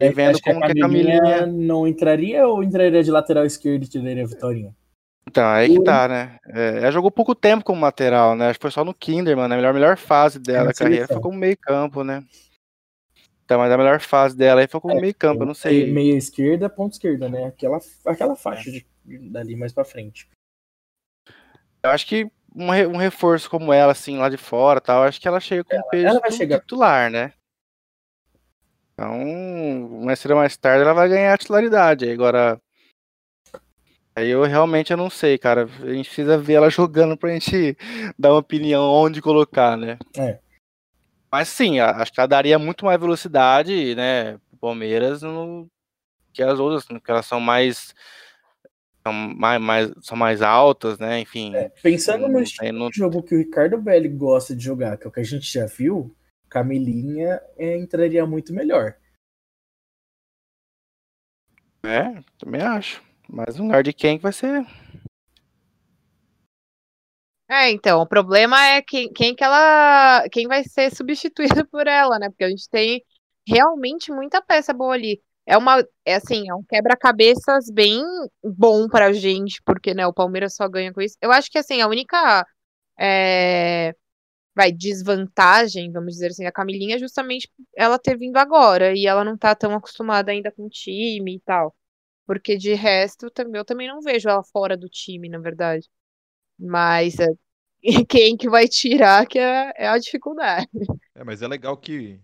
E 0.00 0.06
Daí, 0.06 0.14
vendo 0.14 0.36
a 0.38 0.40
como 0.40 0.60
que 0.60 0.72
a 0.72 0.74
Camilinha 0.74 1.20
Camilinha. 1.20 1.46
não 1.46 1.86
entraria 1.86 2.46
ou 2.48 2.64
entraria 2.64 3.02
de 3.02 3.10
lateral 3.10 3.44
esquerdo 3.44 3.84
e 3.84 3.88
tiraria 3.88 4.24
a 4.24 4.26
Vitorinha? 4.26 4.74
Então, 5.28 5.46
aí 5.46 5.68
que 5.68 5.84
tá, 5.84 6.08
né? 6.08 6.36
É, 6.48 6.78
ela 6.78 6.90
jogou 6.90 7.10
pouco 7.10 7.34
tempo 7.34 7.64
como 7.64 7.80
lateral, 7.82 8.34
né? 8.34 8.48
Acho 8.48 8.58
que 8.58 8.62
foi 8.64 8.70
só 8.70 8.84
no 8.84 8.92
Kinderman, 8.94 9.46
né? 9.48 9.54
A 9.54 9.58
melhor, 9.58 9.74
melhor 9.74 9.96
fase 9.96 10.38
dela 10.38 10.64
na 10.64 10.66
da 10.70 10.74
carreira 10.74 11.06
foi 11.06 11.20
como 11.20 11.38
meio 11.38 11.56
campo, 11.56 12.02
né? 12.02 12.24
Então, 13.52 13.60
mas 13.60 13.70
a 13.70 13.76
melhor 13.76 14.00
fase 14.00 14.34
dela 14.34 14.62
aí 14.62 14.66
foi 14.66 14.80
como 14.80 14.96
É, 14.96 15.00
meio 15.00 15.14
campo, 15.14 15.42
eu 15.42 15.46
não 15.46 15.52
sei. 15.52 15.92
Meia 15.92 16.16
esquerda, 16.16 16.70
ponta 16.70 16.94
esquerda, 16.94 17.28
né? 17.28 17.44
Aquela, 17.44 17.78
aquela 18.06 18.34
faixa 18.34 18.70
de, 18.70 18.86
dali 19.04 19.54
mais 19.54 19.74
pra 19.74 19.84
frente. 19.84 20.26
Eu 21.82 21.90
acho 21.90 22.06
que 22.06 22.24
um, 22.56 22.70
um 22.70 22.96
reforço 22.96 23.50
como 23.50 23.70
ela, 23.70 23.92
assim, 23.92 24.16
lá 24.16 24.30
de 24.30 24.38
fora 24.38 24.80
tal, 24.80 25.02
acho 25.02 25.20
que 25.20 25.28
ela 25.28 25.38
chega 25.38 25.64
com 25.64 25.82
peso 25.90 26.06
ela 26.06 26.20
vai 26.20 26.32
chegar. 26.32 26.60
titular, 26.60 27.10
né? 27.10 27.34
Então, 28.94 30.00
mais 30.02 30.18
cedo 30.18 30.30
ou 30.30 30.38
mais 30.38 30.56
tarde 30.56 30.82
ela 30.82 30.94
vai 30.94 31.10
ganhar 31.10 31.34
a 31.34 31.38
titularidade. 31.38 32.10
Agora, 32.10 32.58
aí 34.16 34.30
eu 34.30 34.44
realmente 34.44 34.92
eu 34.92 34.96
não 34.96 35.10
sei, 35.10 35.36
cara. 35.36 35.68
A 35.82 35.92
gente 35.92 36.06
precisa 36.06 36.38
ver 36.38 36.54
ela 36.54 36.70
jogando 36.72 37.18
pra 37.18 37.28
gente 37.34 37.76
dar 38.18 38.30
uma 38.30 38.38
opinião 38.38 38.82
onde 38.82 39.20
colocar, 39.20 39.76
né? 39.76 39.98
É. 40.16 40.38
Mas 41.32 41.48
sim, 41.48 41.80
acho 41.80 42.12
que 42.12 42.20
ela 42.20 42.26
daria 42.28 42.58
muito 42.58 42.84
mais 42.84 43.00
velocidade, 43.00 43.94
né, 43.94 44.32
pro 44.50 44.58
Palmeiras 44.60 45.22
no, 45.22 45.66
que 46.32 46.42
as 46.42 46.58
outras, 46.58 46.86
né, 46.88 46.98
porque 46.98 47.10
elas 47.10 47.24
são 47.24 47.40
mais 47.40 47.94
são 49.02 49.12
mais, 49.12 49.60
mais- 49.60 49.92
são 50.02 50.16
mais 50.16 50.42
altas, 50.42 50.98
né? 50.98 51.18
Enfim. 51.20 51.52
Pensando 51.82 52.28
no 52.28 52.40
estilo 52.40 52.78
não- 52.78 52.92
jogo 52.92 53.20
que 53.22 53.34
o 53.34 53.38
Ricardo 53.38 53.76
Belli 53.80 54.08
gosta 54.08 54.54
de 54.54 54.62
jogar, 54.62 54.96
que 54.96 55.04
é 55.06 55.08
o 55.08 55.12
que 55.12 55.18
a 55.20 55.24
gente 55.24 55.50
já 55.52 55.66
viu, 55.66 56.14
Camilinha 56.48 57.40
é, 57.56 57.76
entraria 57.78 58.24
muito 58.26 58.52
melhor. 58.52 58.94
É, 61.84 62.22
também 62.38 62.62
acho. 62.62 63.02
Mas 63.28 63.56
no 63.56 63.64
lugar 63.64 63.82
de 63.82 63.92
quem 63.92 64.18
que 64.18 64.22
vai 64.22 64.32
ser. 64.32 64.64
É, 67.48 67.70
então, 67.70 68.00
o 68.00 68.06
problema 68.08 68.58
é 68.66 68.82
quem, 68.82 69.12
quem 69.12 69.34
que 69.34 69.44
ela. 69.44 70.26
Quem 70.30 70.46
vai 70.48 70.64
ser 70.64 70.94
substituído 70.94 71.66
por 71.70 71.86
ela, 71.86 72.18
né? 72.18 72.28
Porque 72.30 72.44
a 72.44 72.48
gente 72.50 72.68
tem 72.70 73.02
realmente 73.46 74.10
muita 74.10 74.40
peça 74.42 74.72
boa 74.72 74.94
ali. 74.94 75.20
É 75.44 75.58
uma, 75.58 75.84
é 76.04 76.14
assim, 76.14 76.48
é 76.48 76.54
um 76.54 76.62
quebra-cabeças 76.64 77.66
bem 77.70 78.00
bom 78.42 78.88
pra 78.88 79.12
gente, 79.12 79.60
porque, 79.64 79.92
né, 79.92 80.06
o 80.06 80.12
Palmeiras 80.12 80.54
só 80.54 80.68
ganha 80.68 80.92
com 80.92 81.00
isso. 81.00 81.16
Eu 81.20 81.32
acho 81.32 81.50
que, 81.50 81.58
assim, 81.58 81.80
a 81.80 81.88
única 81.88 82.46
é, 82.98 83.94
vai, 84.54 84.72
desvantagem, 84.72 85.92
vamos 85.92 86.14
dizer 86.14 86.28
assim, 86.28 86.44
da 86.44 86.52
Camilinha 86.52 86.96
é 86.96 86.98
justamente 86.98 87.50
ela 87.76 87.98
ter 87.98 88.18
vindo 88.18 88.36
agora 88.38 88.94
e 88.96 89.06
ela 89.06 89.24
não 89.24 89.38
tá 89.38 89.54
tão 89.54 89.74
acostumada 89.74 90.32
ainda 90.32 90.52
com 90.52 90.66
o 90.66 90.70
time 90.70 91.36
e 91.36 91.40
tal. 91.40 91.74
Porque 92.26 92.56
de 92.56 92.74
resto, 92.74 93.30
eu 93.54 93.64
também 93.64 93.88
não 93.88 94.00
vejo 94.02 94.28
ela 94.28 94.44
fora 94.44 94.76
do 94.76 94.88
time, 94.88 95.28
na 95.28 95.38
verdade. 95.40 95.88
Mas 96.62 97.18
é, 97.18 97.26
quem 98.08 98.36
que 98.36 98.48
vai 98.48 98.68
tirar 98.68 99.26
que 99.26 99.38
é, 99.38 99.72
é 99.76 99.88
a 99.88 99.98
dificuldade. 99.98 100.68
É, 101.14 101.24
mas 101.24 101.42
é 101.42 101.48
legal 101.48 101.76
que 101.76 102.20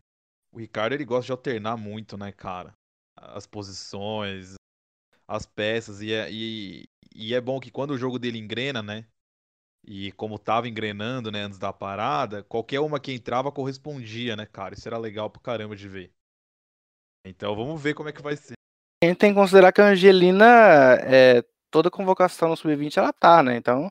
o 0.52 0.58
Ricardo 0.58 0.92
ele 0.92 1.04
gosta 1.04 1.26
de 1.26 1.32
alternar 1.32 1.76
muito, 1.76 2.16
né, 2.16 2.32
cara? 2.32 2.72
As 3.16 3.46
posições, 3.46 4.54
as 5.26 5.44
peças, 5.44 6.00
e 6.00 6.12
é, 6.12 6.30
e, 6.30 6.88
e 7.14 7.34
é 7.34 7.40
bom 7.40 7.58
que 7.58 7.70
quando 7.70 7.90
o 7.90 7.98
jogo 7.98 8.18
dele 8.18 8.38
engrena, 8.38 8.82
né? 8.82 9.04
E 9.84 10.12
como 10.12 10.38
tava 10.38 10.68
engrenando, 10.68 11.30
né, 11.30 11.42
antes 11.42 11.58
da 11.58 11.72
parada, 11.72 12.42
qualquer 12.42 12.80
uma 12.80 13.00
que 13.00 13.12
entrava 13.12 13.50
correspondia, 13.50 14.36
né, 14.36 14.46
cara? 14.46 14.74
Isso 14.74 14.86
era 14.86 14.98
legal 14.98 15.30
pra 15.30 15.40
caramba 15.40 15.74
de 15.74 15.88
ver. 15.88 16.12
Então 17.24 17.54
vamos 17.54 17.80
ver 17.80 17.94
como 17.94 18.08
é 18.08 18.12
que 18.12 18.22
vai 18.22 18.36
ser. 18.36 18.54
A 19.02 19.06
gente 19.06 19.18
tem 19.18 19.32
que 19.32 19.40
considerar 19.40 19.72
que 19.72 19.80
a 19.80 19.88
Angelina, 19.88 20.44
é, 21.02 21.44
toda 21.70 21.90
convocação 21.90 22.48
no 22.48 22.56
Sub-20 22.56 22.96
ela 22.96 23.12
tá, 23.12 23.42
né? 23.42 23.56
Então 23.56 23.90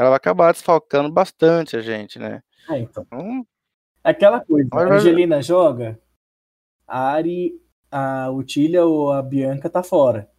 ela 0.00 0.10
vai 0.10 0.16
acabar 0.16 0.52
desfalcando 0.52 1.10
bastante 1.12 1.76
a 1.76 1.80
gente, 1.80 2.18
né? 2.18 2.42
É, 2.68 2.78
então. 2.78 3.04
Então, 3.06 3.46
Aquela 4.02 4.40
coisa, 4.40 4.68
a 4.72 4.76
Olha, 4.78 4.94
Angelina 4.94 5.42
joga, 5.42 6.00
a 6.86 7.10
Ari, 7.12 7.60
a 7.90 8.30
Utília 8.30 8.84
ou 8.84 9.12
a 9.12 9.20
Bianca 9.22 9.68
tá 9.68 9.82
fora. 9.82 10.30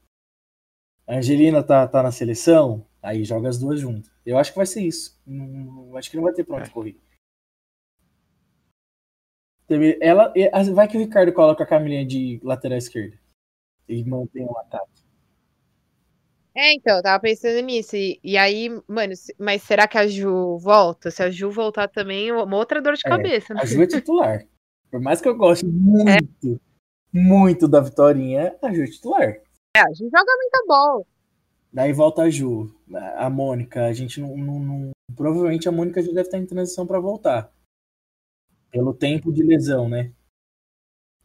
A 1.08 1.15
Angelina 1.15 1.62
tá, 1.62 1.88
tá 1.88 2.02
na 2.02 2.12
seleção, 2.12 2.84
aí 3.02 3.24
joga 3.24 3.50
as 3.50 3.60
duas 3.60 3.80
juntas. 3.80 4.10
Eu 4.26 4.38
acho 4.39 4.52
que 4.52 4.58
vai 4.58 4.65
ser 4.65 4.82
isso. 4.82 5.19
Não- 5.26 5.95
acho 5.95 6.10
que 6.10 6.15
não 6.17 6.24
vai 6.24 6.34
ter 6.34 6.43
pra 6.43 6.56
onde 6.58 6.69
É. 6.69 6.74
correr. 6.74 6.97
Ela, 10.02 10.34
a- 10.52 10.63
vai 10.74 10.88
que 10.88 10.97
o 10.97 11.00
Ricardo 11.00 11.32
coloca 11.32 11.63
a 11.63 11.67
Camilinha 11.67 12.06
de 12.06 12.39
lateral 12.43 12.78
esquerda. 12.78 13.17
E 13.88 14.04
mantém 14.04 14.43
o 14.45 14.58
ataque. 14.58 15.01
É, 16.54 16.74
então, 16.74 16.98
eu 16.98 17.04
tava 17.04 17.22
pensando 17.22 17.62
nisso. 17.66 17.96
E, 17.96 18.20
e 18.24 18.38
aí, 18.38 18.70
mano, 18.88 19.16
se- 19.16 19.34
mas 19.40 19.62
será 19.64 19.88
que 19.88 19.98
a 19.98 20.06
Ju 20.08 20.58
volta? 20.58 21.10
Se 21.10 21.24
a 21.24 21.30
Ju 21.32 21.50
voltar 21.50 21.88
também, 21.88 22.32
uma 22.32 22.58
outra 22.58 22.82
dor 22.82 22.94
de 22.96 23.02
É, 23.06 23.10
cabeça, 23.10 23.54
né? 23.54 23.62
A 23.62 23.66
Ju 23.66 23.82
é 23.82 23.88
titular. 23.88 24.46
Por 24.90 25.00
mais 25.00 25.22
que 25.22 25.30
eu 25.30 25.36
goste 25.38 25.66
muito, 25.66 26.60
muito 27.14 27.68
da 27.68 27.80
Vitorinha, 27.80 28.58
a 28.62 28.74
Ju 28.74 28.84
é 28.84 28.86
titular. 28.86 29.30
É, 29.78 29.80
a 29.80 29.94
Ju 29.94 30.10
joga 30.10 30.36
muita 30.38 30.64
bola. 30.68 31.06
Daí 31.72 31.94
volta 31.94 32.24
a 32.24 32.30
Ju, 32.30 32.76
a 33.16 33.30
Mônica. 33.30 33.86
A 33.86 33.94
gente 33.94 34.20
não, 34.20 34.36
não- 34.36 34.60
não- 34.60 34.92
Provavelmente 35.16 35.68
a 35.70 35.72
Mônica 35.72 36.02
já 36.02 36.08
deve 36.10 36.22
estar 36.22 36.38
em 36.38 36.46
transição 36.46 36.86
para 36.86 37.00
voltar. 37.00 37.50
Pelo 38.70 38.94
tempo 38.94 39.32
de 39.32 39.44
lesão, 39.44 39.88
né? 39.88 40.12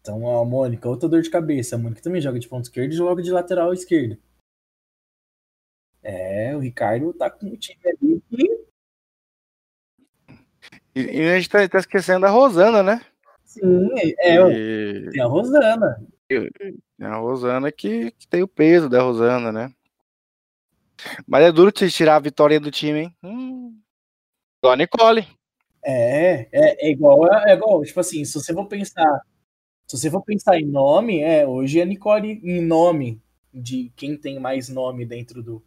Então 0.00 0.28
a 0.40 0.44
Mônica, 0.44 0.88
outra 0.88 1.08
dor 1.08 1.22
de 1.22 1.30
cabeça. 1.30 1.74
A 1.74 1.78
Mônica 1.78 2.00
também 2.02 2.20
joga 2.20 2.38
de 2.38 2.48
ponto 2.48 2.64
esquerdo 2.64 2.92
e 2.92 2.96
joga 2.96 3.22
de 3.22 3.30
lateral 3.32 3.72
esquerdo. 3.72 4.16
É, 6.56 6.58
o 6.58 6.60
Ricardo 6.60 7.12
tá 7.12 7.30
com 7.30 7.46
o 7.48 7.56
time 7.56 7.80
ali 7.84 8.22
que 8.30 8.66
E, 10.94 11.00
e 11.00 11.28
a 11.28 11.36
gente 11.36 11.50
tá, 11.50 11.68
tá 11.68 11.78
esquecendo 11.78 12.20
da 12.20 12.30
Rosana, 12.30 12.82
né? 12.82 13.00
Sim, 13.44 13.90
é, 14.18 14.34
E- 14.34 15.10
tem 15.10 15.22
a 15.22 15.26
Rosana. 15.26 16.02
a 17.00 17.16
Rosana 17.16 17.70
que, 17.70 18.10
que 18.12 18.26
tem 18.26 18.42
o 18.42 18.48
peso 18.48 18.88
da 18.88 19.02
Rosana, 19.02 19.52
né? 19.52 19.72
Mas 21.26 21.44
é 21.44 21.52
duro 21.52 21.70
te 21.70 21.90
tirar 21.90 22.16
a 22.16 22.20
vitória 22.20 22.58
do 22.58 22.70
time, 22.70 23.00
hein? 23.00 23.16
Hum. 23.22 23.78
Igual 24.62 24.72
a 24.72 24.76
Nicole. 24.76 25.26
É, 25.84 26.48
é, 26.50 26.88
é 26.88 26.90
igual, 26.90 27.26
é 27.46 27.52
igual, 27.52 27.84
tipo 27.84 28.00
assim, 28.00 28.24
se 28.24 28.34
você 28.34 28.52
for 28.52 28.66
pensar, 28.66 29.20
se 29.86 29.96
você 29.96 30.10
for 30.10 30.22
pensar 30.22 30.58
em 30.58 30.64
nome, 30.66 31.20
é, 31.20 31.46
hoje 31.46 31.80
a 31.80 31.84
Nicole 31.84 32.40
em 32.42 32.60
nome 32.60 33.22
de 33.52 33.92
quem 33.94 34.16
tem 34.16 34.40
mais 34.40 34.68
nome 34.68 35.04
dentro 35.06 35.42
do, 35.42 35.62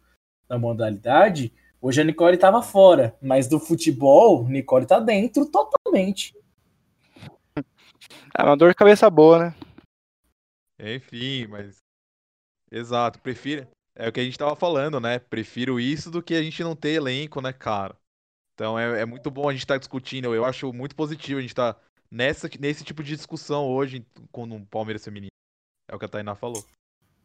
da 0.50 0.58
modalidade, 0.58 1.54
hoje 1.80 2.00
a 2.00 2.04
Nicole 2.04 2.36
tava 2.36 2.60
fora, 2.60 3.16
mas 3.22 3.46
do 3.46 3.60
futebol, 3.60 4.48
Nicole 4.48 4.84
tá 4.84 4.98
dentro 4.98 5.46
totalmente. 5.46 6.36
É 8.36 8.42
uma 8.42 8.56
dor 8.56 8.70
de 8.70 8.74
cabeça 8.74 9.08
boa, 9.08 9.38
né? 9.38 9.54
Enfim, 10.80 11.46
mas. 11.46 11.76
Exato, 12.68 13.20
prefiro. 13.20 13.68
É 13.94 14.08
o 14.08 14.12
que 14.12 14.18
a 14.18 14.24
gente 14.24 14.38
tava 14.38 14.56
falando, 14.56 14.98
né? 14.98 15.20
Prefiro 15.20 15.78
isso 15.78 16.10
do 16.10 16.22
que 16.22 16.34
a 16.34 16.42
gente 16.42 16.64
não 16.64 16.74
ter 16.74 16.94
elenco, 16.94 17.40
né, 17.40 17.52
cara? 17.52 17.96
Então 18.54 18.76
é, 18.76 19.02
é 19.02 19.04
muito 19.04 19.30
bom 19.30 19.48
a 19.48 19.52
gente 19.52 19.62
estar 19.62 19.78
discutindo. 19.78 20.34
Eu 20.34 20.44
acho 20.44 20.72
muito 20.72 20.96
positivo 20.96 21.38
a 21.38 21.42
gente 21.42 21.50
estar 21.50 21.80
nessa, 22.10 22.48
nesse 22.58 22.82
tipo 22.82 23.04
de 23.04 23.14
discussão 23.14 23.68
hoje 23.68 24.04
com 24.32 24.44
o 24.44 24.66
Palmeiras 24.66 25.04
Feminino. 25.04 25.30
É 25.88 25.94
o 25.94 25.98
que 25.98 26.06
a 26.06 26.08
Tainá 26.08 26.34
falou. 26.34 26.64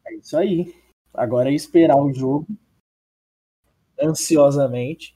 É 0.06 0.14
isso 0.14 0.36
aí. 0.36 0.74
Agora 1.12 1.50
é 1.50 1.54
esperar 1.54 1.96
o 1.96 2.12
jogo 2.12 2.46
ansiosamente. 4.00 5.14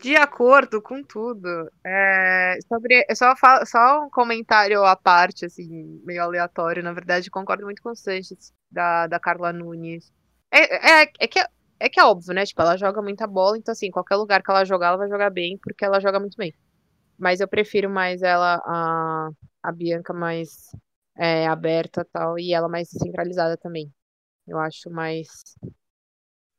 De 0.00 0.14
acordo 0.16 0.80
com 0.80 1.02
tudo. 1.02 1.48
É, 1.84 2.56
sobre, 2.68 3.04
só, 3.16 3.34
só 3.66 4.04
um 4.04 4.10
comentário 4.10 4.84
à 4.84 4.94
parte, 4.94 5.44
assim, 5.46 6.00
meio 6.04 6.22
aleatório. 6.22 6.82
Na 6.82 6.92
verdade, 6.92 7.30
concordo 7.30 7.64
muito 7.64 7.82
com 7.82 7.90
o 7.90 7.96
Sanches, 7.96 8.52
da, 8.70 9.06
da 9.08 9.18
Carla 9.18 9.52
Nunes. 9.52 10.12
É, 10.52 11.00
é, 11.02 11.12
é, 11.20 11.26
que, 11.28 11.40
é- 11.80 11.88
que 11.88 11.98
é 12.00 12.04
óbvio, 12.04 12.32
né? 12.32 12.46
Tipo, 12.46 12.62
ela 12.62 12.76
joga 12.76 13.02
muita 13.02 13.26
bola, 13.26 13.58
então, 13.58 13.72
assim, 13.72 13.90
qualquer 13.90 14.14
lugar 14.16 14.40
que 14.42 14.50
ela 14.50 14.64
jogar, 14.64 14.88
ela 14.88 14.96
vai 14.98 15.08
jogar 15.08 15.30
bem, 15.30 15.58
porque 15.62 15.84
ela 15.84 16.00
joga 16.00 16.20
muito 16.20 16.36
bem. 16.36 16.54
Mas 17.18 17.40
eu 17.40 17.48
prefiro 17.48 17.90
mais 17.90 18.22
ela, 18.22 18.62
a, 18.66 19.30
a 19.62 19.72
Bianca 19.72 20.12
mais 20.14 20.70
é, 21.16 21.46
aberta 21.48 22.04
tal, 22.12 22.38
e 22.38 22.52
ela 22.54 22.68
mais 22.68 22.88
centralizada 22.90 23.56
também. 23.58 23.92
Eu 24.46 24.58
acho 24.60 24.90
mais. 24.90 25.28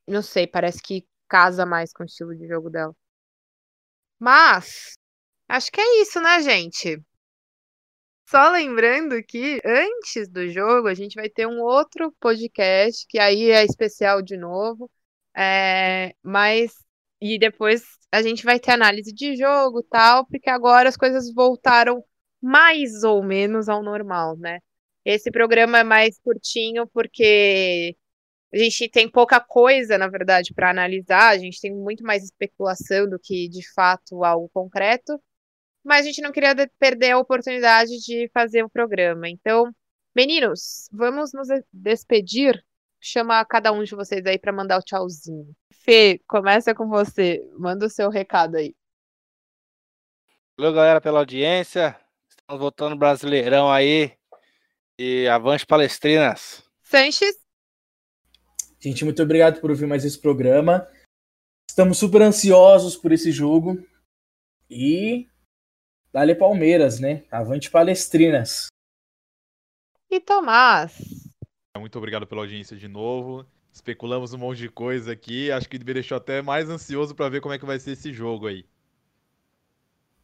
Não 0.09 0.21
sei, 0.21 0.47
parece 0.47 0.81
que 0.81 1.05
casa 1.27 1.65
mais 1.65 1.93
com 1.93 2.03
o 2.03 2.05
estilo 2.05 2.35
de 2.35 2.47
jogo 2.47 2.69
dela. 2.69 2.95
Mas, 4.19 4.93
acho 5.47 5.71
que 5.71 5.81
é 5.81 6.01
isso, 6.01 6.21
né, 6.21 6.41
gente? 6.41 7.01
Só 8.29 8.51
lembrando 8.51 9.23
que 9.23 9.59
antes 9.65 10.29
do 10.29 10.47
jogo 10.49 10.87
a 10.87 10.93
gente 10.93 11.15
vai 11.15 11.29
ter 11.29 11.47
um 11.47 11.61
outro 11.61 12.11
podcast, 12.19 13.05
que 13.09 13.17
aí 13.19 13.49
é 13.49 13.63
especial 13.65 14.21
de 14.21 14.37
novo. 14.37 14.89
É, 15.35 16.13
mas. 16.23 16.73
E 17.21 17.37
depois 17.39 17.83
a 18.11 18.21
gente 18.21 18.43
vai 18.45 18.59
ter 18.59 18.71
análise 18.71 19.13
de 19.13 19.35
jogo 19.35 19.83
tal, 19.83 20.25
porque 20.27 20.49
agora 20.49 20.89
as 20.89 20.97
coisas 20.97 21.33
voltaram 21.33 22.03
mais 22.41 23.03
ou 23.03 23.23
menos 23.23 23.67
ao 23.69 23.83
normal, 23.83 24.37
né? 24.37 24.59
Esse 25.05 25.31
programa 25.31 25.79
é 25.79 25.83
mais 25.83 26.19
curtinho 26.19 26.87
porque 26.87 27.95
a 28.53 28.57
gente 28.57 28.89
tem 28.89 29.09
pouca 29.09 29.39
coisa, 29.39 29.97
na 29.97 30.07
verdade, 30.07 30.53
para 30.53 30.69
analisar, 30.71 31.29
a 31.29 31.37
gente 31.37 31.61
tem 31.61 31.73
muito 31.73 32.03
mais 32.03 32.23
especulação 32.23 33.07
do 33.09 33.19
que 33.19 33.47
de 33.49 33.61
fato 33.73 34.23
algo 34.23 34.49
concreto, 34.53 35.21
mas 35.83 36.01
a 36.05 36.09
gente 36.09 36.21
não 36.21 36.31
queria 36.31 36.53
de- 36.55 36.67
perder 36.79 37.11
a 37.11 37.19
oportunidade 37.19 37.91
de 38.05 38.29
fazer 38.33 38.63
o 38.63 38.69
programa. 38.69 39.29
Então, 39.29 39.71
meninos, 40.15 40.89
vamos 40.91 41.33
nos 41.33 41.47
de- 41.47 41.63
despedir. 41.73 42.63
Chama 43.01 43.43
cada 43.45 43.71
um 43.71 43.83
de 43.83 43.95
vocês 43.95 44.25
aí 44.25 44.37
para 44.39 44.51
mandar 44.53 44.77
o 44.79 44.83
tchauzinho. 44.83 45.55
Fê, 45.73 46.19
começa 46.27 46.75
com 46.75 46.87
você. 46.87 47.41
Manda 47.57 47.85
o 47.85 47.89
seu 47.89 48.09
recado 48.09 48.55
aí. 48.57 48.75
Valeu, 50.57 50.73
galera, 50.73 51.01
pela 51.01 51.19
audiência. 51.19 51.99
Estamos 52.29 52.59
voltando 52.61 52.95
Brasileirão 52.95 53.71
aí. 53.71 54.11
E 54.99 55.27
avante 55.27 55.65
palestrinas. 55.65 56.63
Sanches, 56.83 57.35
Gente, 58.79 59.03
muito 59.03 59.21
obrigado 59.21 59.59
por 59.59 59.69
ouvir 59.69 59.85
mais 59.85 60.05
esse 60.05 60.17
programa. 60.17 60.87
Estamos 61.69 61.97
super 61.97 62.21
ansiosos 62.21 62.95
por 62.95 63.11
esse 63.11 63.31
jogo. 63.31 63.83
E 64.69 65.27
Dale 66.13 66.33
Palmeiras, 66.33 66.99
né? 66.99 67.23
Avante 67.29 67.69
Palestrinas. 67.69 68.67
e 70.09 70.19
Tomás. 70.19 71.29
Muito 71.77 71.97
obrigado 71.97 72.25
pela 72.25 72.41
audiência 72.41 72.75
de 72.75 72.87
novo. 72.87 73.45
Especulamos 73.71 74.33
um 74.33 74.37
monte 74.37 74.59
de 74.59 74.69
coisa 74.69 75.11
aqui. 75.11 75.51
Acho 75.51 75.69
que 75.69 75.77
me 75.77 75.93
deixou 75.93 76.17
até 76.17 76.41
mais 76.41 76.69
ansioso 76.69 77.13
para 77.13 77.29
ver 77.29 77.41
como 77.41 77.53
é 77.53 77.59
que 77.59 77.65
vai 77.65 77.79
ser 77.79 77.91
esse 77.91 78.11
jogo 78.13 78.47
aí. 78.47 78.65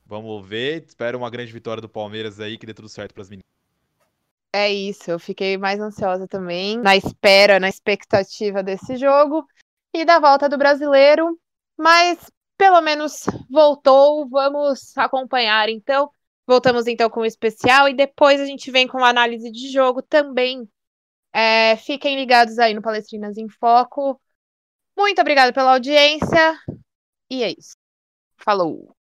Vamos 0.06 0.48
ver. 0.48 0.84
Espero 0.88 1.18
uma 1.18 1.30
grande 1.30 1.52
vitória 1.52 1.82
do 1.82 1.90
Palmeiras 1.90 2.40
aí, 2.40 2.58
que 2.58 2.66
dê 2.66 2.74
tudo 2.74 2.90
certo 2.90 3.14
pras 3.14 3.30
meninas. 3.30 3.55
É 4.58 4.72
isso, 4.72 5.12
eu 5.12 5.20
fiquei 5.20 5.58
mais 5.58 5.82
ansiosa 5.82 6.30
também, 6.30 6.78
na 6.80 6.96
espera, 6.96 7.60
na 7.60 7.68
expectativa 7.68 8.64
desse 8.64 8.96
jogo 8.96 9.46
e 9.94 10.06
da 10.06 10.18
volta 10.18 10.48
do 10.48 10.58
brasileiro, 10.58 11.38
mas 11.78 12.32
pelo 12.58 12.80
menos 12.80 13.26
voltou, 13.52 14.30
vamos 14.30 14.98
acompanhar 14.98 15.68
então. 15.68 16.10
Voltamos 16.48 16.88
então 16.88 17.10
com 17.10 17.20
o 17.20 17.26
especial 17.26 17.90
e 17.90 17.94
depois 17.94 18.40
a 18.40 18.46
gente 18.46 18.72
vem 18.72 18.88
com 18.88 19.04
a 19.04 19.10
análise 19.10 19.52
de 19.52 19.70
jogo 19.70 20.02
também. 20.02 20.66
É, 21.34 21.76
fiquem 21.76 22.16
ligados 22.16 22.58
aí 22.58 22.74
no 22.74 22.82
Palestrinas 22.82 23.38
em 23.38 23.50
Foco. 23.50 24.22
Muito 24.98 25.20
obrigada 25.20 25.52
pela 25.52 25.74
audiência 25.74 26.58
e 27.30 27.44
é 27.44 27.52
isso. 27.52 27.76
Falou! 28.38 28.95